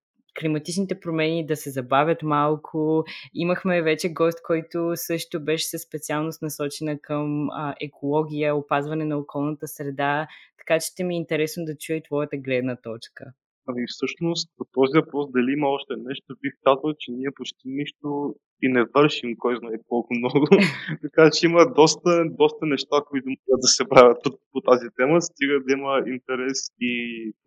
климатичните 0.41 1.01
промени 1.01 1.47
да 1.47 1.57
се 1.57 1.71
забавят 1.71 2.23
малко. 2.23 3.05
Имахме 3.35 3.83
вече 3.83 4.13
гост, 4.13 4.39
който 4.43 4.93
също 4.95 5.45
беше 5.45 5.67
със 5.67 5.83
специалност 5.83 6.43
насочена 6.43 6.99
към 6.99 7.51
а, 7.51 7.75
екология, 7.81 8.57
опазване 8.57 9.05
на 9.05 9.19
околната 9.19 9.67
среда, 9.67 10.27
така 10.59 10.81
че 10.81 10.87
ще 10.87 11.05
ми 11.05 11.15
е 11.15 11.19
интересно 11.19 11.65
да 11.65 11.77
чуя 11.77 11.97
и 11.97 12.03
твоята 12.03 12.37
гледна 12.37 12.77
точка. 12.77 13.25
Ами 13.69 13.85
всъщност 13.89 14.49
по 14.57 14.65
този 14.73 14.93
въпрос 15.01 15.27
дали 15.35 15.53
има 15.53 15.69
още 15.69 15.95
нещо, 15.97 16.37
бих 16.43 16.53
казал, 16.65 16.95
че 16.99 17.13
ние 17.13 17.31
почти 17.37 17.69
нищо 17.69 18.35
и 18.63 18.69
не 18.69 18.85
вършим 18.95 19.31
кой 19.39 19.57
знае 19.57 19.77
колко 19.89 20.15
много. 20.15 20.47
така 21.03 21.31
че 21.31 21.47
има 21.47 21.73
доста, 21.75 22.25
доста 22.31 22.67
неща, 22.67 22.97
които 23.11 23.29
могат 23.29 23.61
да 23.61 23.69
се 23.69 23.85
правят 23.89 24.19
по, 24.25 24.31
по 24.53 24.61
тази 24.61 24.87
тема, 24.97 25.23
стига 25.23 25.61
да 25.67 25.73
има 25.73 26.03
интерес 26.07 26.59
и 26.81 26.93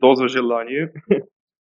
доза 0.01 0.27
желание. 0.27 0.91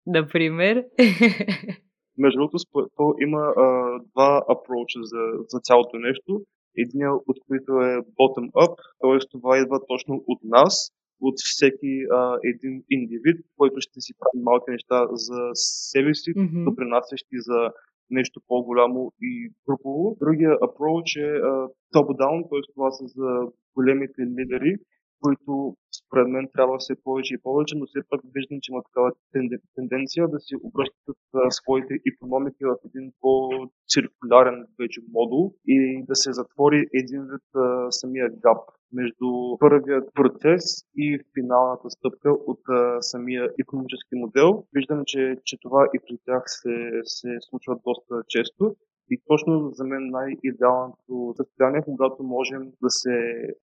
Например? 0.08 0.86
Между 2.18 2.38
другото, 2.38 2.58
то 2.98 3.14
има 3.26 3.42
а, 3.58 3.66
два 4.12 4.44
апроча 4.54 5.00
за, 5.12 5.24
за 5.48 5.60
цялото 5.60 5.98
нещо. 5.98 6.42
Единият 6.78 7.22
от 7.28 7.38
които 7.48 7.72
е 7.72 7.92
bottom-up, 8.20 8.74
т.е. 9.02 9.18
това 9.32 9.58
идва 9.58 9.80
точно 9.88 10.24
от 10.28 10.40
нас, 10.44 10.74
от 11.22 11.36
всеки 11.38 11.94
а, 12.12 12.38
един 12.44 12.84
индивид, 12.90 13.38
който 13.58 13.76
ще 13.80 14.02
си 14.02 14.14
прави 14.20 14.44
малки 14.44 14.72
неща 14.72 15.08
за 15.12 15.40
себе 15.54 16.14
си, 16.14 16.32
mm-hmm. 16.34 16.64
допринасящи 16.64 17.38
за 17.50 17.60
нещо 18.10 18.42
по-голямо 18.48 19.12
и 19.22 19.52
групово. 19.68 20.18
Другия 20.20 20.52
approach 20.68 21.10
е 21.28 21.32
top-down, 21.96 22.50
т.е. 22.50 22.62
това 22.74 22.92
са 22.92 23.04
за 23.08 23.30
големите 23.76 24.22
лидери, 24.22 24.76
които 25.22 25.76
според 26.08 26.28
мен 26.28 26.48
трябва 26.54 26.78
все 26.78 26.94
повече 27.04 27.34
и 27.34 27.42
повече, 27.44 27.76
но 27.78 27.86
все 27.86 28.00
пак 28.10 28.22
виждам, 28.36 28.58
че 28.62 28.72
има 28.72 28.84
такава 28.84 29.12
тенденция 29.76 30.28
да 30.28 30.40
си 30.40 30.56
обръщат 30.64 31.18
своите 31.50 31.94
економики 32.14 32.66
в 32.66 32.76
един 32.86 33.12
по-циркулярен 33.22 34.66
вече 34.80 35.02
модул 35.14 35.54
и 35.68 36.04
да 36.08 36.16
се 36.16 36.34
затвори 36.34 36.86
един 36.94 37.22
вид 37.22 37.48
самия 37.90 38.30
гап 38.30 38.62
между 38.94 39.58
първият 39.60 40.14
процес 40.14 40.64
и 40.96 41.20
финалната 41.34 41.90
стъпка 41.90 42.32
от 42.32 42.60
а, 42.70 43.02
самия 43.02 43.50
економически 43.62 44.16
модел. 44.16 44.64
Виждам, 44.76 45.04
че, 45.06 45.38
че 45.44 45.58
това 45.62 45.88
и 45.94 46.00
при 46.00 46.18
тях 46.26 46.44
се, 46.46 47.02
се 47.04 47.38
случва 47.42 47.80
доста 47.86 48.24
често 48.28 48.76
и 49.12 49.22
точно 49.28 49.70
за 49.74 49.84
мен 49.84 50.10
най-идеалното 50.10 51.34
състояние, 51.38 51.82
когато 51.86 52.24
можем 52.24 52.62
да 52.82 52.90
се... 52.90 53.16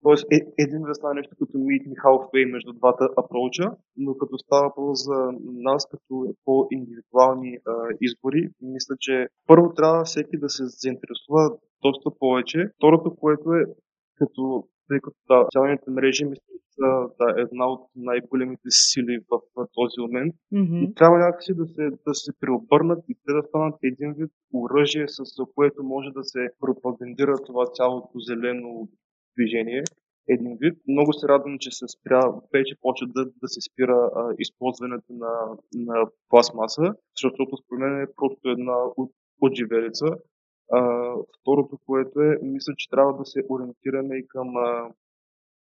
Тоест, 0.03 0.27
е, 0.33 0.39
един 0.59 0.83
да 0.83 0.95
стане 0.95 1.15
нещо 1.15 1.37
като 1.39 1.59
meet 1.59 1.85
me 1.89 1.97
halfway 2.05 2.53
между 2.53 2.73
двата 2.73 3.09
апроча, 3.17 3.67
но 3.97 4.15
като 4.15 4.39
става 4.39 4.75
по 4.75 4.95
за 4.95 5.19
нас, 5.43 5.89
като 5.91 6.35
по-индивидуални 6.45 7.59
а, 7.67 7.73
избори, 8.01 8.49
мисля, 8.63 8.95
че 9.01 9.27
първо 9.47 9.75
трябва 9.75 10.05
всеки 10.05 10.39
да 10.39 10.49
се 10.49 10.63
заинтересува 10.67 11.43
доста 11.83 12.11
повече. 12.19 12.71
Второто, 12.77 13.17
което 13.17 13.53
е 13.55 13.65
като 14.19 14.65
тъй 14.89 15.01
като 15.01 15.17
да, 15.29 15.45
социалните 15.45 15.91
мрежи 15.91 16.25
мисля, 16.25 16.55
са 16.75 16.89
да, 17.19 17.41
една 17.41 17.67
от 17.67 17.83
най-големите 17.97 18.69
сили 18.69 19.19
в, 19.31 19.41
в 19.57 19.67
този 19.75 19.99
момент. 20.01 20.35
Mm-hmm. 20.53 20.91
И 20.91 20.95
трябва 20.95 21.19
някакси 21.19 21.55
да 21.55 21.67
се, 21.67 21.91
да 22.07 22.15
се 22.15 22.33
преобърнат 22.41 23.05
и 23.09 23.15
те 23.15 23.33
да 23.33 23.43
станат 23.43 23.75
един 23.83 24.15
вид 24.19 24.31
оръжие, 24.55 25.09
с 25.09 25.21
което 25.55 25.83
може 25.83 26.11
да 26.11 26.25
се 26.25 26.49
пропагандира 26.61 27.35
това 27.47 27.65
цялото 27.73 28.19
зелено 28.29 28.89
движение. 29.37 29.83
Един 30.29 30.57
вид. 30.61 30.75
Много 30.89 31.13
се 31.13 31.29
радвам, 31.29 31.57
че 31.61 31.71
се 31.71 31.87
спря, 31.89 32.21
вече 32.53 32.75
почва 32.81 33.07
да, 33.07 33.25
да 33.25 33.49
се 33.49 33.61
спира 33.61 34.11
а, 34.17 34.35
използването 34.39 35.13
на, 35.13 35.33
на 35.75 36.07
пластмаса, 36.29 36.95
защото 37.17 37.57
според 37.57 37.81
мен 37.81 38.01
е 38.01 38.15
просто 38.17 38.49
една 38.49 38.77
от, 38.97 39.11
отживелица. 39.41 40.07
А, 40.73 41.11
второто, 41.41 41.79
което 41.87 42.21
е, 42.21 42.39
мисля, 42.43 42.73
че 42.77 42.91
трябва 42.91 43.17
да 43.17 43.25
се 43.25 43.45
ориентираме 43.49 44.17
и 44.17 44.29
към 44.29 44.57
а, 44.57 44.91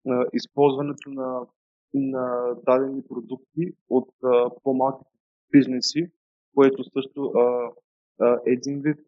а, 0.08 0.24
използването 0.32 1.10
на, 1.10 1.46
на 1.94 2.54
дадени 2.66 3.02
продукти 3.08 3.72
от 3.88 4.08
а, 4.24 4.50
по-малки 4.62 5.04
бизнеси, 5.52 6.10
което 6.54 6.84
също 6.84 7.24
а, 7.24 7.70
а, 8.20 8.40
един 8.46 8.80
вид 8.80 8.98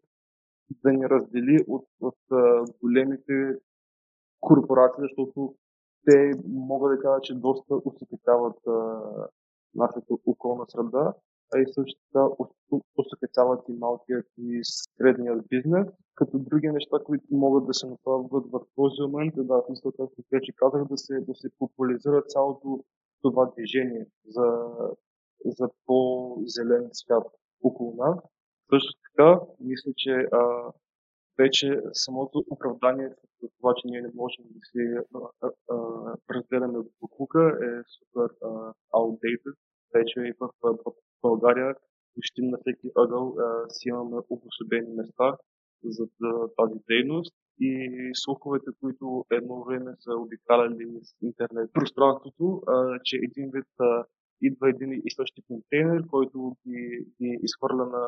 да 0.83 0.91
ни 0.91 1.09
раздели 1.09 1.59
от, 1.67 1.87
от 2.01 2.17
а, 2.31 2.65
големите 2.81 3.55
корпорации, 4.39 5.01
защото 5.01 5.55
те 6.05 6.31
могат 6.47 6.97
да 6.97 7.01
кажат, 7.01 7.23
че 7.23 7.35
доста 7.35 7.75
усъкътяват 7.75 8.57
нашата 9.75 10.13
околна 10.25 10.65
среда 10.67 11.13
а 11.55 11.59
и 11.59 11.65
също 11.73 11.99
така 12.13 12.27
усъкътяват 12.97 13.69
и 13.69 13.73
малкият 13.73 14.27
и 14.37 14.61
средният 14.63 15.47
бизнес. 15.49 15.87
Като 16.15 16.39
други 16.39 16.67
неща, 16.67 16.97
които 17.05 17.25
могат 17.31 17.67
да 17.67 17.73
се 17.73 17.87
направят 17.87 18.31
в 18.31 18.59
този 18.75 19.01
момент, 19.01 19.37
е 19.37 19.43
да, 19.43 19.63
мисля, 19.69 19.91
както 19.97 20.23
вече 20.31 20.51
казах, 20.55 20.87
да 20.87 20.97
се, 20.97 21.19
да 21.19 21.35
се 21.35 21.49
популяризира 21.59 22.23
цялото 22.27 22.83
това 23.21 23.45
движение 23.45 24.05
за, 24.27 24.67
за 25.45 25.69
по-зелен 25.85 26.89
свят 26.91 27.23
около 27.63 27.95
нас. 27.95 28.19
Също 28.73 28.91
така, 29.09 29.39
мисля, 29.59 29.91
че 29.97 30.11
а, 30.11 30.71
вече 31.37 31.81
самото 31.93 32.43
оправдание 32.49 33.09
за 33.41 33.49
това, 33.57 33.73
че 33.77 33.87
ние 33.87 34.01
не 34.01 34.11
можем 34.15 34.45
да 34.45 34.59
си 34.63 34.81
разделяме 36.29 36.79
буклука 37.01 37.57
е 37.63 37.71
супер 37.97 38.29
а, 38.41 38.73
outdated. 38.93 39.55
Вече 39.93 40.19
и 40.19 40.33
в, 40.39 40.49
в 40.63 40.93
България 41.21 41.75
почти 42.15 42.41
на 42.41 42.57
всеки 42.57 42.87
ъгъл 42.95 43.35
а, 43.39 43.69
си 43.69 43.89
имаме 43.89 44.17
обособени 44.29 44.93
места 44.95 45.37
за 45.83 46.07
тази 46.57 46.79
дейност 46.87 47.35
и 47.59 48.11
слуховете, 48.13 48.65
които 48.81 49.25
едно 49.31 49.63
време 49.63 49.91
са 49.99 50.11
обикаляли 50.13 50.99
с 51.03 51.21
интернет 51.21 51.73
пространството, 51.73 52.61
а, 52.67 52.99
че 53.03 53.15
един 53.15 53.51
вид 53.53 53.67
а, 53.79 54.05
идва 54.41 54.69
един 54.69 54.91
и 54.93 55.11
същи 55.15 55.41
контейнер, 55.47 56.07
който 56.07 56.55
ги, 56.67 57.05
ги 57.21 57.39
изхвърля 57.43 57.85
на, 57.85 58.07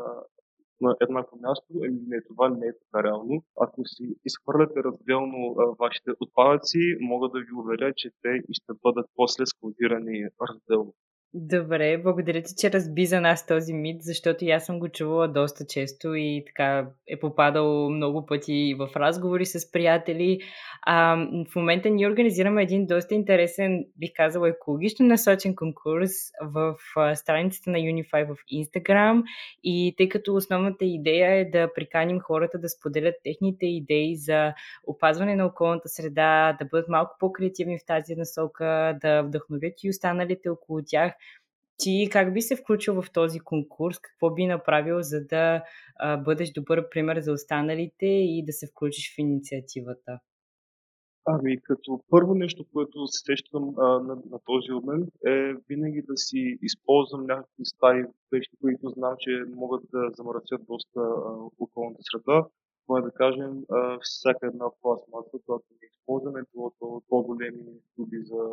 на 0.82 0.96
еднакво 1.02 1.38
място, 1.42 1.74
еми 1.86 2.00
не, 2.08 2.22
това 2.22 2.50
не 2.50 2.68
е 2.68 2.78
така 2.80 3.04
реално. 3.04 3.44
Ако 3.62 3.86
си 3.86 4.16
изхвърляте 4.26 4.84
разделно 4.84 5.56
а, 5.60 5.76
вашите 5.80 6.12
отпадъци, 6.20 6.98
мога 7.02 7.30
да 7.30 7.40
ви 7.40 7.54
уверя, 7.58 7.94
че 7.96 8.10
те 8.22 8.44
ще 8.52 8.74
бъдат 8.84 9.06
после 9.16 9.46
складирани 9.46 10.28
разделно. 10.50 10.94
Добре, 11.36 11.98
благодаря 11.98 12.42
ти, 12.42 12.54
че 12.58 12.72
разби 12.72 13.06
за 13.06 13.22
нас 13.22 13.46
този 13.46 13.74
мит, 13.74 14.04
защото 14.04 14.46
и 14.46 14.52
аз 14.52 14.66
съм 14.66 14.80
го 14.80 14.90
чувала 14.90 15.28
доста 15.28 15.66
често 15.66 16.14
и 16.16 16.44
така 16.46 16.88
е 17.08 17.20
попадал 17.20 17.90
много 17.90 18.26
пъти 18.26 18.76
в 18.80 18.90
разговори 18.96 19.46
с 19.46 19.72
приятели. 19.72 20.40
А, 20.82 21.16
в 21.52 21.56
момента 21.56 21.90
ние 21.90 22.08
организираме 22.08 22.64
един 22.64 22.86
доста 22.86 23.16
интересен, 23.16 23.86
бих 23.98 24.12
казала, 24.16 24.50
екологично 24.50 25.06
насочен 25.06 25.56
конкурс 25.56 26.12
в 26.42 26.76
страницата 27.16 27.70
на 27.72 27.78
Unify 27.78 28.28
в 28.28 28.36
Instagram 28.54 29.24
и 29.64 29.94
тъй 29.98 30.10
като 30.10 30.36
основната 30.36 30.86
идея 30.86 31.32
е 31.32 31.46
да 31.46 31.74
приканим 31.74 32.20
хората 32.20 32.60
да 32.60 32.70
споделят 32.70 33.16
техните 33.24 33.66
идеи 33.66 34.16
за 34.16 34.54
опазване 34.88 35.36
на 35.36 35.46
околната 35.46 35.90
среда, 35.90 36.58
да 36.60 36.66
бъдат 36.66 36.90
малко 36.90 37.16
по-креативни 37.20 37.80
в 37.80 37.86
тази 37.86 38.16
насока, 38.16 38.98
да 39.02 39.22
вдъхновят 39.22 39.74
и 39.84 39.90
останалите 39.90 40.50
около 40.50 40.82
тях, 40.86 41.14
ти 41.84 42.10
как 42.12 42.34
би 42.34 42.42
се 42.42 42.56
включил 42.56 43.02
в 43.02 43.12
този 43.14 43.40
конкурс? 43.40 44.00
Какво 44.00 44.34
би 44.34 44.46
направил, 44.46 45.02
за 45.02 45.26
да 45.26 45.64
а, 46.00 46.18
бъдеш 46.18 46.52
добър 46.52 46.90
пример 46.90 47.20
за 47.20 47.32
останалите 47.32 48.06
и 48.06 48.44
да 48.46 48.54
се 48.54 48.68
включиш 48.68 49.16
в 49.16 49.20
инициативата? 49.20 50.20
Ами, 51.26 51.62
като 51.62 52.04
първо 52.10 52.36
нещо, 52.36 52.66
което 52.74 53.08
се 53.08 53.20
сещам 53.26 53.74
а, 53.78 53.88
на, 53.88 54.16
на 54.16 54.40
този 54.46 54.72
момент 54.72 55.10
е 55.28 55.54
винаги 55.70 56.02
да 56.02 56.18
си 56.18 56.58
използвам 56.62 57.26
някакви 57.26 57.66
стари 57.66 58.06
вещи, 58.32 58.58
които 58.62 58.90
знам, 58.90 59.16
че 59.20 59.44
могат 59.56 59.84
да 59.94 60.10
замърсят 60.18 60.62
доста 60.68 61.00
а, 61.00 61.32
околната 61.60 62.02
среда. 62.12 62.46
Това 62.86 63.00
е 63.00 63.02
да 63.02 63.12
кажем 63.12 63.64
а, 63.72 63.98
всяка 64.02 64.48
една 64.48 64.66
пластмаса, 64.82 65.38
която 65.46 65.66
не 65.72 65.88
използваме, 65.92 66.42
било 66.54 66.72
то 66.80 67.02
по-големи 67.10 67.66
туби 67.96 68.18
за, 68.24 68.44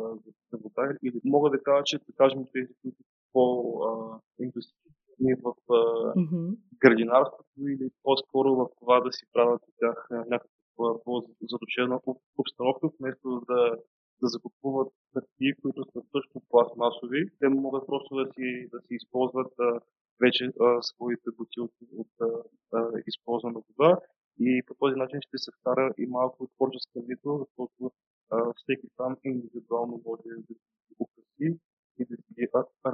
за 0.51 0.57
вода 0.63 0.95
или 1.03 1.21
мога 1.23 1.49
да 1.49 1.63
кажа, 1.63 1.83
че 1.85 1.97
да 1.97 2.13
кажем 2.17 2.45
тези, 2.53 2.73
които 2.81 2.97
по-инвестирани 3.33 5.35
в 5.43 5.53
mm-hmm. 5.69 6.57
градинарството 6.79 7.59
или 7.59 7.89
по-скоро 8.03 8.55
в 8.55 8.67
това 8.79 8.99
да 8.99 9.11
си 9.11 9.25
правят 9.33 9.61
от 9.67 9.73
тях 9.79 10.07
някаква 10.11 11.03
по-задушена 11.05 11.99
обстановка, 12.37 12.89
вместо 12.99 13.41
да, 13.47 13.77
да 14.21 14.27
закупуват 14.27 14.93
хартии, 15.13 15.53
които 15.61 15.83
са 15.83 16.01
също 16.11 16.41
пластмасови. 16.49 17.29
Те 17.39 17.49
могат 17.49 17.87
просто 17.87 18.15
да 18.15 18.25
си, 18.33 18.67
да 18.73 18.81
си 18.81 18.93
използват 18.93 19.53
а, 19.59 19.79
вече 20.21 20.51
а, 20.59 20.81
своите 20.81 21.29
бутилки 21.37 21.85
от 21.97 22.07
а, 22.21 22.27
а, 22.73 22.91
използвана 23.07 23.61
вода 23.69 23.97
и 24.39 24.63
по 24.67 24.73
този 24.73 24.95
начин 24.95 25.19
ще 25.21 25.37
се 25.37 25.51
вкара 25.59 25.93
и 25.97 26.05
малко 26.05 26.49
творческа 26.55 26.99
мисъл, 27.07 27.37
защото 27.37 27.91
а, 28.29 28.53
всеки 28.55 28.87
там 28.97 29.15
индивидуално 29.23 30.01
може 30.05 30.29
да 30.49 30.55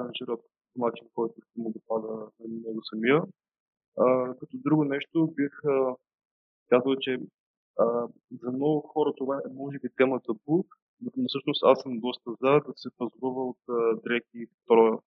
аранжира 0.08 0.38
по 0.74 0.86
начин, 0.86 1.08
който 1.15 1.36
му 1.58 1.72
допада 1.72 2.08
на 2.39 2.48
него 2.48 2.80
самия. 2.84 3.24
А, 3.98 4.36
като 4.39 4.58
друго 4.58 4.84
нещо 4.84 5.34
бих 5.36 5.65
а, 5.65 5.96
казал, 6.70 6.96
че 6.96 7.20
а, 7.80 8.08
за 8.32 8.52
много 8.52 8.82
хора 8.82 9.13
това 9.17 9.36
е 9.36 9.54
може 9.54 9.80
би 9.80 9.89
темата 9.98 10.26
табу, 10.26 10.63
но 11.02 11.12
всъщност 11.28 11.63
аз 11.63 11.82
съм 11.82 12.00
доста 12.00 12.32
за 12.41 12.50
да 12.50 12.74
се 12.76 12.89
пазува 12.98 13.43
от 13.43 13.58
а, 13.70 13.96
дрехи 14.04 14.48
втора 14.63 15.00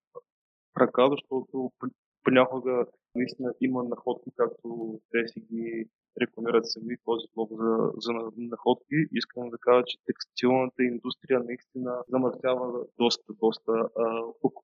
ръка, 0.80 1.08
защото 1.10 1.72
понякога 2.24 2.86
наистина 3.14 3.54
има 3.60 3.84
находки, 3.84 4.30
както 4.36 5.00
те 5.10 5.28
си 5.28 5.40
ги 5.40 5.88
рекламират 6.20 6.66
сами 6.66 6.96
този 7.04 7.26
блог 7.34 7.50
за, 7.52 7.92
за 7.96 8.12
находки. 8.36 8.96
Искам 9.12 9.50
да 9.50 9.58
кажа, 9.58 9.82
че 9.86 9.98
текстилната 10.06 10.82
индустрия 10.82 11.40
наистина 11.40 12.02
замърсява 12.08 12.84
доста, 12.98 13.32
доста 13.42 13.72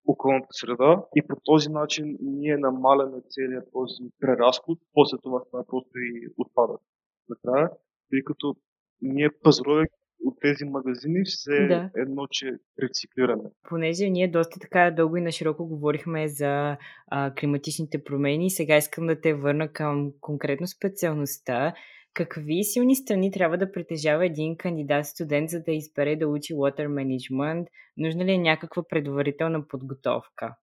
околната 0.07 0.49
среда 0.51 1.05
и 1.17 1.23
по 1.29 1.37
този 1.45 1.69
начин 1.69 2.17
ние 2.21 2.57
намаляме 2.57 3.21
целият 3.29 3.69
този 3.73 4.03
преразход, 4.21 4.79
после 4.93 5.17
това 5.23 5.45
това 5.45 5.65
просто 5.67 5.91
и 5.95 6.29
отпадат. 6.39 6.81
Накрая, 7.29 7.71
тъй 8.11 8.23
като 8.25 8.57
ние 9.03 9.31
пазаруваме 9.43 9.87
от 10.25 10.37
тези 10.41 10.65
магазини 10.65 11.25
все 11.25 11.67
да. 11.67 11.91
едно, 11.97 12.27
че 12.31 12.59
рециклираме. 12.83 13.43
Понеже 13.69 14.11
ние 14.11 14.29
доста 14.29 14.61
така 14.61 14.91
дълго 14.91 15.17
и 15.17 15.21
на 15.21 15.33
широко 15.33 15.67
говорихме 15.67 16.29
за 16.29 16.77
а, 17.07 17.35
климатичните 17.35 18.05
промени, 18.05 18.51
сега 18.51 18.77
искам 18.77 19.07
да 19.07 19.21
те 19.21 19.35
върна 19.35 19.73
към 19.73 20.13
конкретно 20.21 20.67
специалността. 20.67 21.75
Какви 22.15 22.65
силни 22.65 22.97
страни 22.97 23.31
трябва 23.31 23.59
да 23.59 23.73
притежава 23.73 24.27
един 24.27 24.57
кандидат-студент, 24.57 25.51
за 25.51 25.63
да 25.63 25.73
избере 25.73 26.17
да 26.17 26.29
учи 26.29 26.55
Water 26.55 26.87
Management? 26.87 27.67
Нужна 27.97 28.25
ли 28.25 28.33
е 28.33 28.39
някаква 28.39 28.83
предварителна 28.89 29.69
подготовка? 29.69 30.57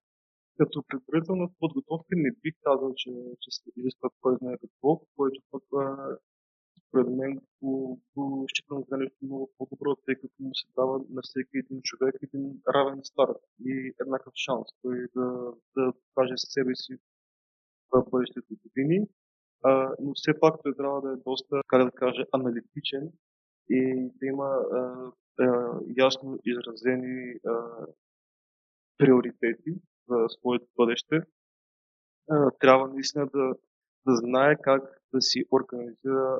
Като 0.58 0.84
предварителна 0.88 1.48
подготовка 1.60 2.08
не 2.10 2.30
бих 2.42 2.54
казал, 2.62 2.92
че, 2.96 3.10
че 3.40 3.50
се 3.50 3.70
изисква 3.76 4.08
кой 4.20 4.36
знае 4.40 4.56
какво, 4.60 5.00
което 5.16 5.40
пък 5.50 5.62
според 6.94 7.16
мен 7.16 7.40
го, 7.62 8.00
го 8.16 8.46
считам 8.48 8.84
за 8.88 8.96
нещо 8.96 9.16
много 9.22 9.50
по-добро, 9.58 9.96
тъй 9.96 10.14
като 10.14 10.34
му 10.40 10.54
се 10.54 10.66
дава 10.76 11.00
на 11.10 11.22
всеки 11.22 11.58
един 11.58 11.80
човек 11.82 12.14
един 12.22 12.60
равен 12.74 13.00
старт 13.04 13.36
и 13.64 13.94
еднакъв 14.00 14.32
шанс 14.34 14.66
той 14.82 15.06
да, 15.16 15.52
да 15.76 15.92
покаже 15.92 16.34
себе 16.36 16.74
си 16.74 16.96
в 17.92 18.04
бъдещите 18.10 18.54
години. 18.64 19.08
А, 19.62 19.94
но 20.00 20.12
все 20.14 20.40
пак 20.40 20.54
той 20.62 20.76
трябва 20.76 21.00
да 21.00 21.12
е 21.12 21.22
доста, 21.26 21.60
как 21.66 21.84
да 21.84 21.90
кажа, 21.90 22.24
аналитичен 22.32 23.12
и 23.70 24.10
да 24.14 24.26
има 24.26 24.48
а, 24.72 25.10
а, 25.40 25.80
ясно 25.96 26.38
изразени 26.44 27.34
а, 27.46 27.86
приоритети 28.98 29.72
за 30.08 30.26
своето 30.28 30.66
бъдеще. 30.76 31.20
А, 32.30 32.50
трябва 32.50 32.88
наистина 32.88 33.26
да, 33.26 33.54
да 34.06 34.16
знае 34.16 34.54
как 34.62 34.82
да 35.14 35.20
си 35.20 35.44
организира 35.52 36.38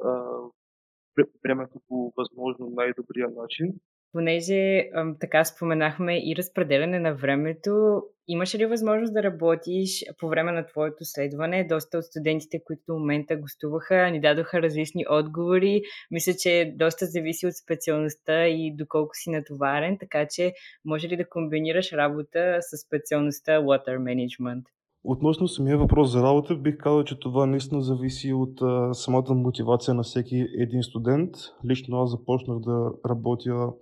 времето 1.44 1.80
по 1.88 2.12
възможно 2.16 2.70
най-добрия 2.70 3.28
начин. 3.36 3.72
Понеже 4.12 4.90
така 5.20 5.44
споменахме 5.44 6.18
и 6.18 6.34
разпределяне 6.36 7.00
на 7.00 7.14
времето, 7.14 8.02
имаше 8.28 8.58
ли 8.58 8.66
възможност 8.66 9.14
да 9.14 9.22
работиш 9.22 10.04
по 10.18 10.28
време 10.28 10.52
на 10.52 10.66
твоето 10.66 11.04
следване? 11.04 11.66
Доста 11.66 11.98
от 11.98 12.04
студентите, 12.04 12.62
които 12.64 12.82
до 12.88 12.94
момента 12.94 13.36
гостуваха, 13.36 14.10
ни 14.10 14.20
дадоха 14.20 14.62
различни 14.62 15.04
отговори. 15.10 15.82
Мисля, 16.10 16.32
че 16.38 16.74
доста 16.76 17.06
зависи 17.06 17.46
от 17.46 17.54
специалността 17.54 18.46
и 18.46 18.76
доколко 18.76 19.10
си 19.14 19.30
натоварен, 19.30 19.98
така 20.00 20.26
че 20.30 20.52
може 20.84 21.08
ли 21.08 21.16
да 21.16 21.28
комбинираш 21.28 21.92
работа 21.92 22.58
с 22.60 22.86
специалността 22.86 23.52
Water 23.52 23.98
Management? 23.98 24.62
Относно 25.06 25.48
самия 25.48 25.78
въпрос 25.78 26.12
за 26.12 26.22
работа, 26.22 26.56
бих 26.56 26.76
казал, 26.76 27.04
че 27.04 27.20
това 27.20 27.46
наистина 27.46 27.82
зависи 27.82 28.32
от 28.32 28.62
а, 28.62 28.94
самата 28.94 29.34
мотивация 29.34 29.94
на 29.94 30.02
всеки 30.02 30.46
един 30.58 30.82
студент. 30.82 31.30
Лично 31.64 32.02
аз 32.02 32.10
започнах 32.10 32.58
да 32.58 32.92
работя 33.08 33.72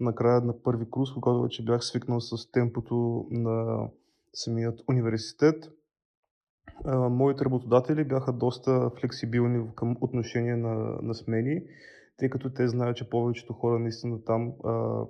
накрая 0.00 0.40
на 0.40 0.62
първи 0.62 0.90
курс, 0.90 1.10
когато 1.14 1.42
вече 1.42 1.64
бях 1.64 1.84
свикнал 1.84 2.20
с 2.20 2.50
темпото 2.50 3.26
на 3.30 3.88
самият 4.34 4.80
университет. 4.88 5.72
А, 6.84 7.08
моите 7.08 7.44
работодатели 7.44 8.04
бяха 8.04 8.32
доста 8.32 8.90
флексибилни 9.00 9.66
към 9.74 9.96
отношение 10.00 10.56
на, 10.56 10.74
на 11.02 11.14
смени, 11.14 11.62
тъй 12.18 12.30
като 12.30 12.50
те 12.50 12.68
знаят, 12.68 12.96
че 12.96 13.10
повечето 13.10 13.52
хора 13.52 13.78
наистина 13.78 14.24
там, 14.24 14.52
а, 14.64 15.04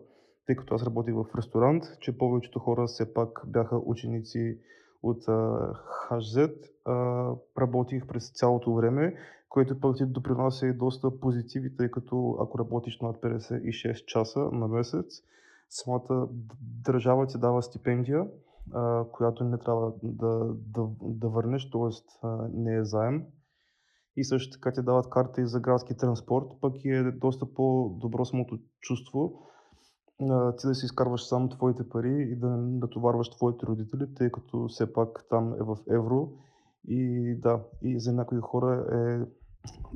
тъй 0.47 0.57
като 0.57 0.75
аз 0.75 0.87
работих 0.87 1.15
в 1.15 1.37
ресторант, 1.37 1.85
че 2.01 2.19
повечето 2.19 2.59
хора 2.59 2.87
все 2.87 3.15
пак 3.15 3.43
бяха 3.47 3.77
ученици 3.77 4.59
от 5.03 5.25
HZ 6.11 6.55
работих 7.59 8.07
през 8.07 8.31
цялото 8.31 8.75
време, 8.75 9.15
което 9.49 9.81
пък 9.81 9.97
ти 9.97 10.07
допринася 10.07 10.67
и 10.67 10.73
доста 10.73 11.21
позитиви, 11.21 11.77
тъй 11.77 11.91
като 11.91 12.37
ако 12.41 12.59
работиш 12.59 13.01
над 13.01 13.17
56 13.17 14.05
часа 14.05 14.41
на 14.41 14.69
месец, 14.69 15.23
самата 15.69 16.29
държава 16.61 17.27
ти 17.27 17.38
дава 17.38 17.62
стипендия, 17.62 18.27
която 19.12 19.45
не 19.45 19.59
трябва 19.59 19.93
да, 20.03 20.55
да, 20.55 20.88
да 21.01 21.29
върнеш, 21.29 21.71
т.е. 21.71 22.27
не 22.53 22.75
е 22.75 22.85
заем. 22.85 23.27
И 24.17 24.25
също 24.25 24.53
така 24.53 24.73
ти 24.73 24.83
дават 24.83 25.11
карта 25.11 25.41
и 25.41 25.47
за 25.47 25.61
градски 25.61 25.97
транспорт, 25.97 26.47
пък 26.61 26.85
е 26.85 27.03
доста 27.03 27.55
по-добро 27.55 28.25
самото 28.25 28.59
чувство, 28.81 29.43
ти 30.59 30.67
да 30.67 30.75
си 30.75 30.87
изкарваш 30.87 31.25
само 31.27 31.49
твоите 31.49 31.89
пари 31.89 32.29
и 32.33 32.37
да 32.37 32.49
натоварваш 32.49 33.31
твоите 33.31 33.67
родители, 33.67 34.15
тъй 34.15 34.31
като 34.31 34.69
все 34.69 34.93
пак 34.93 35.25
там 35.31 35.53
е 35.53 35.63
в 35.63 35.77
евро. 35.91 36.33
И 36.89 37.35
да, 37.39 37.61
и 37.83 38.01
за 38.01 38.13
някои 38.13 38.41
хора 38.41 38.87
е 38.93 39.27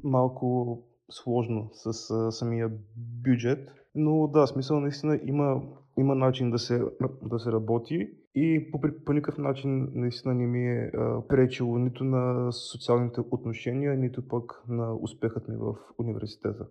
малко 0.05 0.79
сложно 1.11 1.71
с 1.73 2.11
а, 2.11 2.33
самия 2.33 2.71
бюджет. 2.97 3.69
Но 3.95 4.27
да, 4.27 4.47
смисъл 4.47 4.81
наистина 4.81 5.21
има, 5.25 5.62
има 5.99 6.15
начин 6.15 6.51
да 6.51 6.59
се, 6.59 6.85
да 7.23 7.39
се 7.39 7.53
работи 7.53 8.11
и 8.35 8.71
по, 8.71 8.81
по 9.05 9.12
никакъв 9.12 9.39
начин 9.39 9.89
наистина 9.95 10.35
не 10.35 10.47
ми 10.47 10.69
е 10.69 10.91
а, 10.95 11.21
пречило 11.29 11.79
нито 11.79 12.05
на 12.05 12.53
социалните 12.53 13.21
отношения, 13.31 13.97
нито 13.97 14.29
пък 14.29 14.62
на 14.69 14.95
успехът 14.95 15.49
ми 15.49 15.57
в 15.57 15.75
университета. 15.99 16.67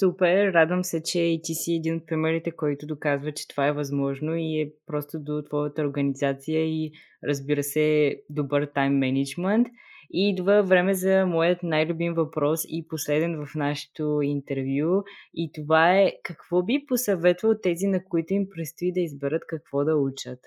Супер, 0.00 0.52
радвам 0.52 0.84
се, 0.84 1.02
че 1.02 1.20
и 1.20 1.40
ти 1.42 1.54
си 1.54 1.74
един 1.74 1.96
от 1.96 2.06
примерите, 2.06 2.50
който 2.50 2.86
доказва, 2.86 3.32
че 3.32 3.48
това 3.48 3.66
е 3.66 3.72
възможно 3.72 4.36
и 4.36 4.60
е 4.60 4.72
просто 4.86 5.20
до 5.20 5.42
твоята 5.42 5.82
организация 5.82 6.60
и 6.60 6.92
разбира 7.28 7.62
се 7.62 8.16
добър 8.30 8.66
тайм 8.74 8.98
менеджмент. 8.98 9.66
И 10.14 10.30
идва 10.30 10.62
време 10.62 10.94
за 10.94 11.26
моят 11.26 11.62
най-любим 11.62 12.14
въпрос 12.14 12.60
и 12.68 12.86
последен 12.88 13.44
в 13.44 13.54
нашето 13.54 14.20
интервю. 14.22 15.02
И 15.34 15.50
това 15.54 15.98
е 15.98 16.12
какво 16.22 16.62
би 16.62 16.84
посъветвал 16.88 17.54
тези, 17.62 17.86
на 17.86 18.04
които 18.04 18.34
им 18.34 18.46
предстои 18.56 18.92
да 18.92 19.00
изберат 19.00 19.42
какво 19.46 19.84
да 19.84 19.96
учат? 19.96 20.38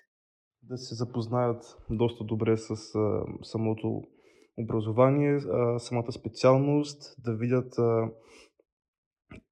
Да 0.64 0.78
се 0.78 0.96
запознаят 0.96 1.78
доста 1.90 2.24
добре 2.24 2.58
с 2.58 2.72
а, 2.96 3.24
самото 3.44 4.02
образование, 4.58 5.36
а, 5.36 5.80
самата 5.80 6.12
специалност, 6.12 7.16
да 7.26 7.36
видят 7.36 7.78
а, 7.78 8.10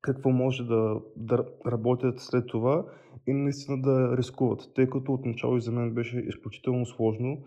какво 0.02 0.30
може 0.30 0.64
да, 0.64 1.02
да 1.16 1.46
работят 1.68 2.20
след 2.20 2.48
това 2.48 2.86
и 3.28 3.34
наистина 3.34 3.82
да 3.82 4.18
рискуват, 4.18 4.60
тъй 4.76 4.90
като 4.90 5.14
отначало 5.14 5.58
и 5.58 5.62
за 5.62 5.72
мен 5.72 5.94
беше 5.94 6.20
изключително 6.20 6.86
сложно 6.86 7.44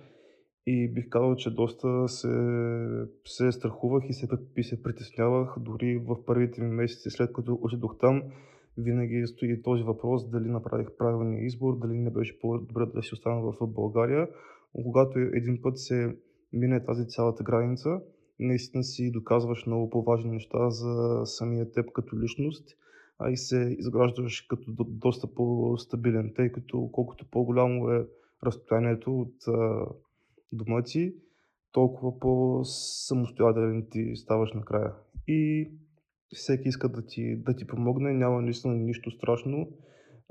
и 0.66 0.92
бих 0.92 1.08
казал, 1.08 1.36
че 1.36 1.54
доста 1.54 2.08
се, 2.08 2.28
се 3.24 3.52
страхувах 3.52 4.04
и 4.08 4.12
се, 4.12 4.28
и 4.56 4.64
се 4.64 4.82
притеснявах 4.82 5.54
дори 5.60 5.98
в 5.98 6.24
първите 6.26 6.62
ми 6.62 6.68
месеци 6.68 7.10
след 7.10 7.32
като 7.32 7.58
отидох 7.62 7.98
там. 7.98 8.22
Винаги 8.78 9.26
стои 9.26 9.62
този 9.62 9.82
въпрос 9.82 10.30
дали 10.30 10.48
направих 10.48 10.88
правилния 10.98 11.44
избор, 11.44 11.78
дали 11.78 11.98
не 11.98 12.10
беше 12.10 12.40
по-добре 12.40 12.86
да 12.94 13.02
си 13.02 13.10
остана 13.12 13.40
в 13.40 13.66
България. 13.66 14.28
Но 14.74 14.84
когато 14.84 15.18
един 15.18 15.62
път 15.62 15.78
се 15.78 16.16
мине 16.52 16.84
тази 16.84 17.06
цялата 17.06 17.44
граница, 17.44 18.00
наистина 18.38 18.84
си 18.84 19.10
доказваш 19.10 19.66
много 19.66 19.90
по-важни 19.90 20.30
неща 20.30 20.70
за 20.70 21.20
самия 21.24 21.72
теб 21.72 21.92
като 21.92 22.20
личност, 22.20 22.68
а 23.18 23.30
и 23.30 23.36
се 23.36 23.76
изграждаш 23.78 24.40
като 24.40 24.72
до, 24.72 24.84
доста 24.84 25.34
по-стабилен, 25.34 26.32
тъй 26.36 26.52
като 26.52 26.88
колкото 26.92 27.30
по-голямо 27.30 27.90
е 27.90 28.06
разстоянието 28.44 29.20
от 29.20 29.34
а, 29.48 29.86
дома 30.52 30.82
ти, 30.82 31.14
толкова 31.72 32.18
по-самостоятелен 32.18 33.86
ти 33.90 34.16
ставаш 34.16 34.52
накрая. 34.52 34.92
И 35.28 35.70
всеки 36.34 36.68
иска 36.68 36.88
да 36.88 37.06
ти, 37.06 37.36
да 37.36 37.56
ти 37.56 37.66
помогне, 37.66 38.12
няма 38.12 38.42
наистина 38.42 38.74
нищо 38.74 39.10
страшно, 39.10 39.68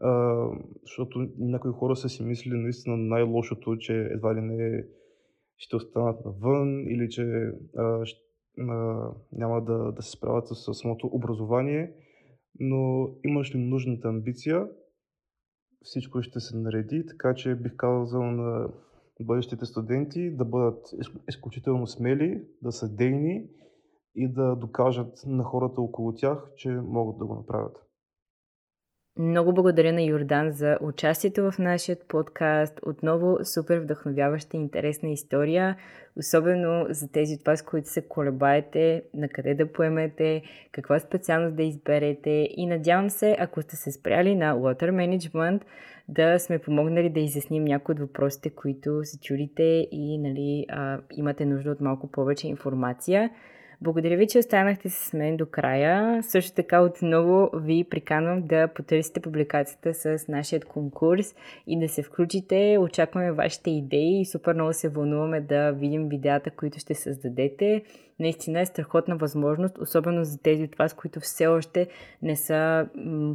а, 0.02 0.46
защото 0.82 1.28
някои 1.38 1.72
хора 1.72 1.96
са 1.96 2.10
си 2.10 2.24
мислили 2.24 2.58
наистина 2.58 2.98
най-лошото, 2.98 3.78
че 3.78 3.94
едва 3.94 4.36
ли 4.36 4.42
не 4.42 4.68
е 4.68 4.84
ще 5.58 5.76
останат 5.76 6.26
навън 6.26 6.80
или 6.80 7.10
че 7.10 7.52
а, 7.78 8.06
ще, 8.06 8.20
а, 8.60 9.10
няма 9.32 9.64
да, 9.64 9.92
да 9.92 10.02
се 10.02 10.12
справят 10.12 10.48
с 10.48 10.74
самото 10.74 11.08
образование, 11.08 11.94
но 12.60 13.10
имаш 13.24 13.56
ли 13.56 13.60
нужната 13.60 14.08
амбиция, 14.08 14.68
всичко 15.82 16.22
ще 16.22 16.40
се 16.40 16.58
нареди, 16.58 17.06
така 17.06 17.34
че 17.34 17.56
бих 17.56 17.76
казал 17.76 18.24
на 18.32 18.70
бъдещите 19.22 19.66
студенти 19.66 20.36
да 20.36 20.46
бъдат 20.46 20.86
изключително 21.30 21.88
смели, 21.88 22.48
да 22.62 22.72
са 22.72 22.96
дейни 22.96 23.48
и 24.16 24.34
да 24.34 24.56
докажат 24.56 25.24
на 25.26 25.44
хората 25.44 25.82
около 25.82 26.16
тях, 26.16 26.52
че 26.56 26.70
могат 26.70 27.18
да 27.18 27.26
го 27.26 27.36
направят. 27.36 27.78
Много 29.20 29.54
благодаря 29.54 29.94
на 29.94 30.02
Йордан 30.02 30.52
за 30.52 30.78
участието 30.82 31.52
в 31.52 31.60
нашия 31.60 31.98
подкаст. 32.08 32.80
Отново 32.86 33.38
супер 33.44 33.80
вдъхновяваща 33.80 34.58
и 34.58 34.60
интересна 34.60 35.10
история, 35.10 35.76
особено 36.20 36.86
за 36.90 37.12
тези 37.12 37.34
от 37.36 37.46
вас, 37.46 37.62
които 37.62 37.90
се 37.90 38.08
колебаете 38.08 39.04
на 39.14 39.30
къде 39.30 39.54
да 39.54 39.72
поемете, 39.72 40.42
каква 40.72 41.00
специалност 41.00 41.56
да 41.56 41.64
изберете 41.64 42.50
и 42.58 42.66
надявам 42.66 43.10
се, 43.10 43.36
ако 43.40 43.62
сте 43.62 43.76
се 43.76 43.92
спряли 43.92 44.36
на 44.36 44.54
Water 44.54 44.92
Management, 44.92 45.62
да 46.10 46.40
сме 46.40 46.60
помогнали 46.60 47.10
да 47.10 47.20
изясним 47.20 47.64
някои 47.64 47.94
от 47.94 48.00
въпросите, 48.00 48.50
които 48.50 49.04
се 49.04 49.20
чудите 49.20 49.88
и 49.92 50.18
нали, 50.18 50.66
а, 50.70 51.00
имате 51.12 51.46
нужда 51.46 51.72
от 51.72 51.82
малко 51.82 52.12
повече 52.12 52.48
информация. 52.48 53.30
Благодаря 53.82 54.18
ви, 54.18 54.28
че 54.28 54.40
останахте 54.40 54.90
с 54.90 55.14
мен 55.14 55.38
до 55.38 55.46
края. 55.46 56.24
Също 56.24 56.56
така 56.56 56.82
отново 56.82 57.50
ви 57.54 57.84
приканвам 57.90 58.48
да 58.48 58.68
потърсите 58.68 59.20
публикацията 59.20 59.94
с 59.94 60.28
нашия 60.28 60.62
конкурс 60.62 61.36
и 61.68 61.80
да 61.80 61.90
се 61.90 62.04
включите. 62.04 62.78
Очакваме 62.80 63.32
вашите 63.32 63.72
идеи 63.72 64.22
и 64.22 64.26
супер 64.26 64.54
много 64.54 64.74
се 64.74 64.90
вълнуваме 64.90 65.42
да 65.42 65.72
видим 65.72 66.10
видеята, 66.10 66.52
които 66.52 66.80
ще 66.80 66.96
създадете. 66.96 67.84
Наистина 68.20 68.60
е 68.62 68.66
страхотна 68.66 69.18
възможност, 69.18 69.78
особено 69.78 70.24
за 70.24 70.42
тези 70.42 70.64
от 70.64 70.76
вас, 70.76 70.94
които 70.94 71.20
все 71.20 71.48
още 71.48 71.88
не 72.22 72.36
са 72.36 72.88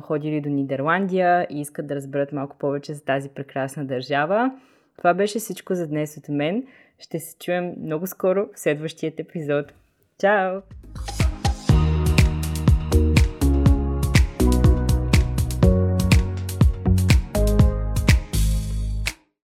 ходили 0.02 0.40
до 0.40 0.48
Нидерландия 0.48 1.46
и 1.50 1.60
искат 1.60 1.86
да 1.86 1.94
разберат 1.94 2.32
малко 2.32 2.56
повече 2.58 2.94
за 2.94 3.04
тази 3.04 3.28
прекрасна 3.28 3.84
държава. 3.84 4.52
Това 4.98 5.14
беше 5.14 5.38
всичко 5.38 5.74
за 5.74 5.88
днес 5.88 6.16
от 6.16 6.28
мен. 6.28 6.66
Ще 6.98 7.18
се 7.18 7.38
чуем 7.38 7.74
много 7.82 8.06
скоро 8.06 8.48
в 8.54 8.60
следващият 8.60 9.20
епизод. 9.20 9.72
Ciao! 10.20 10.62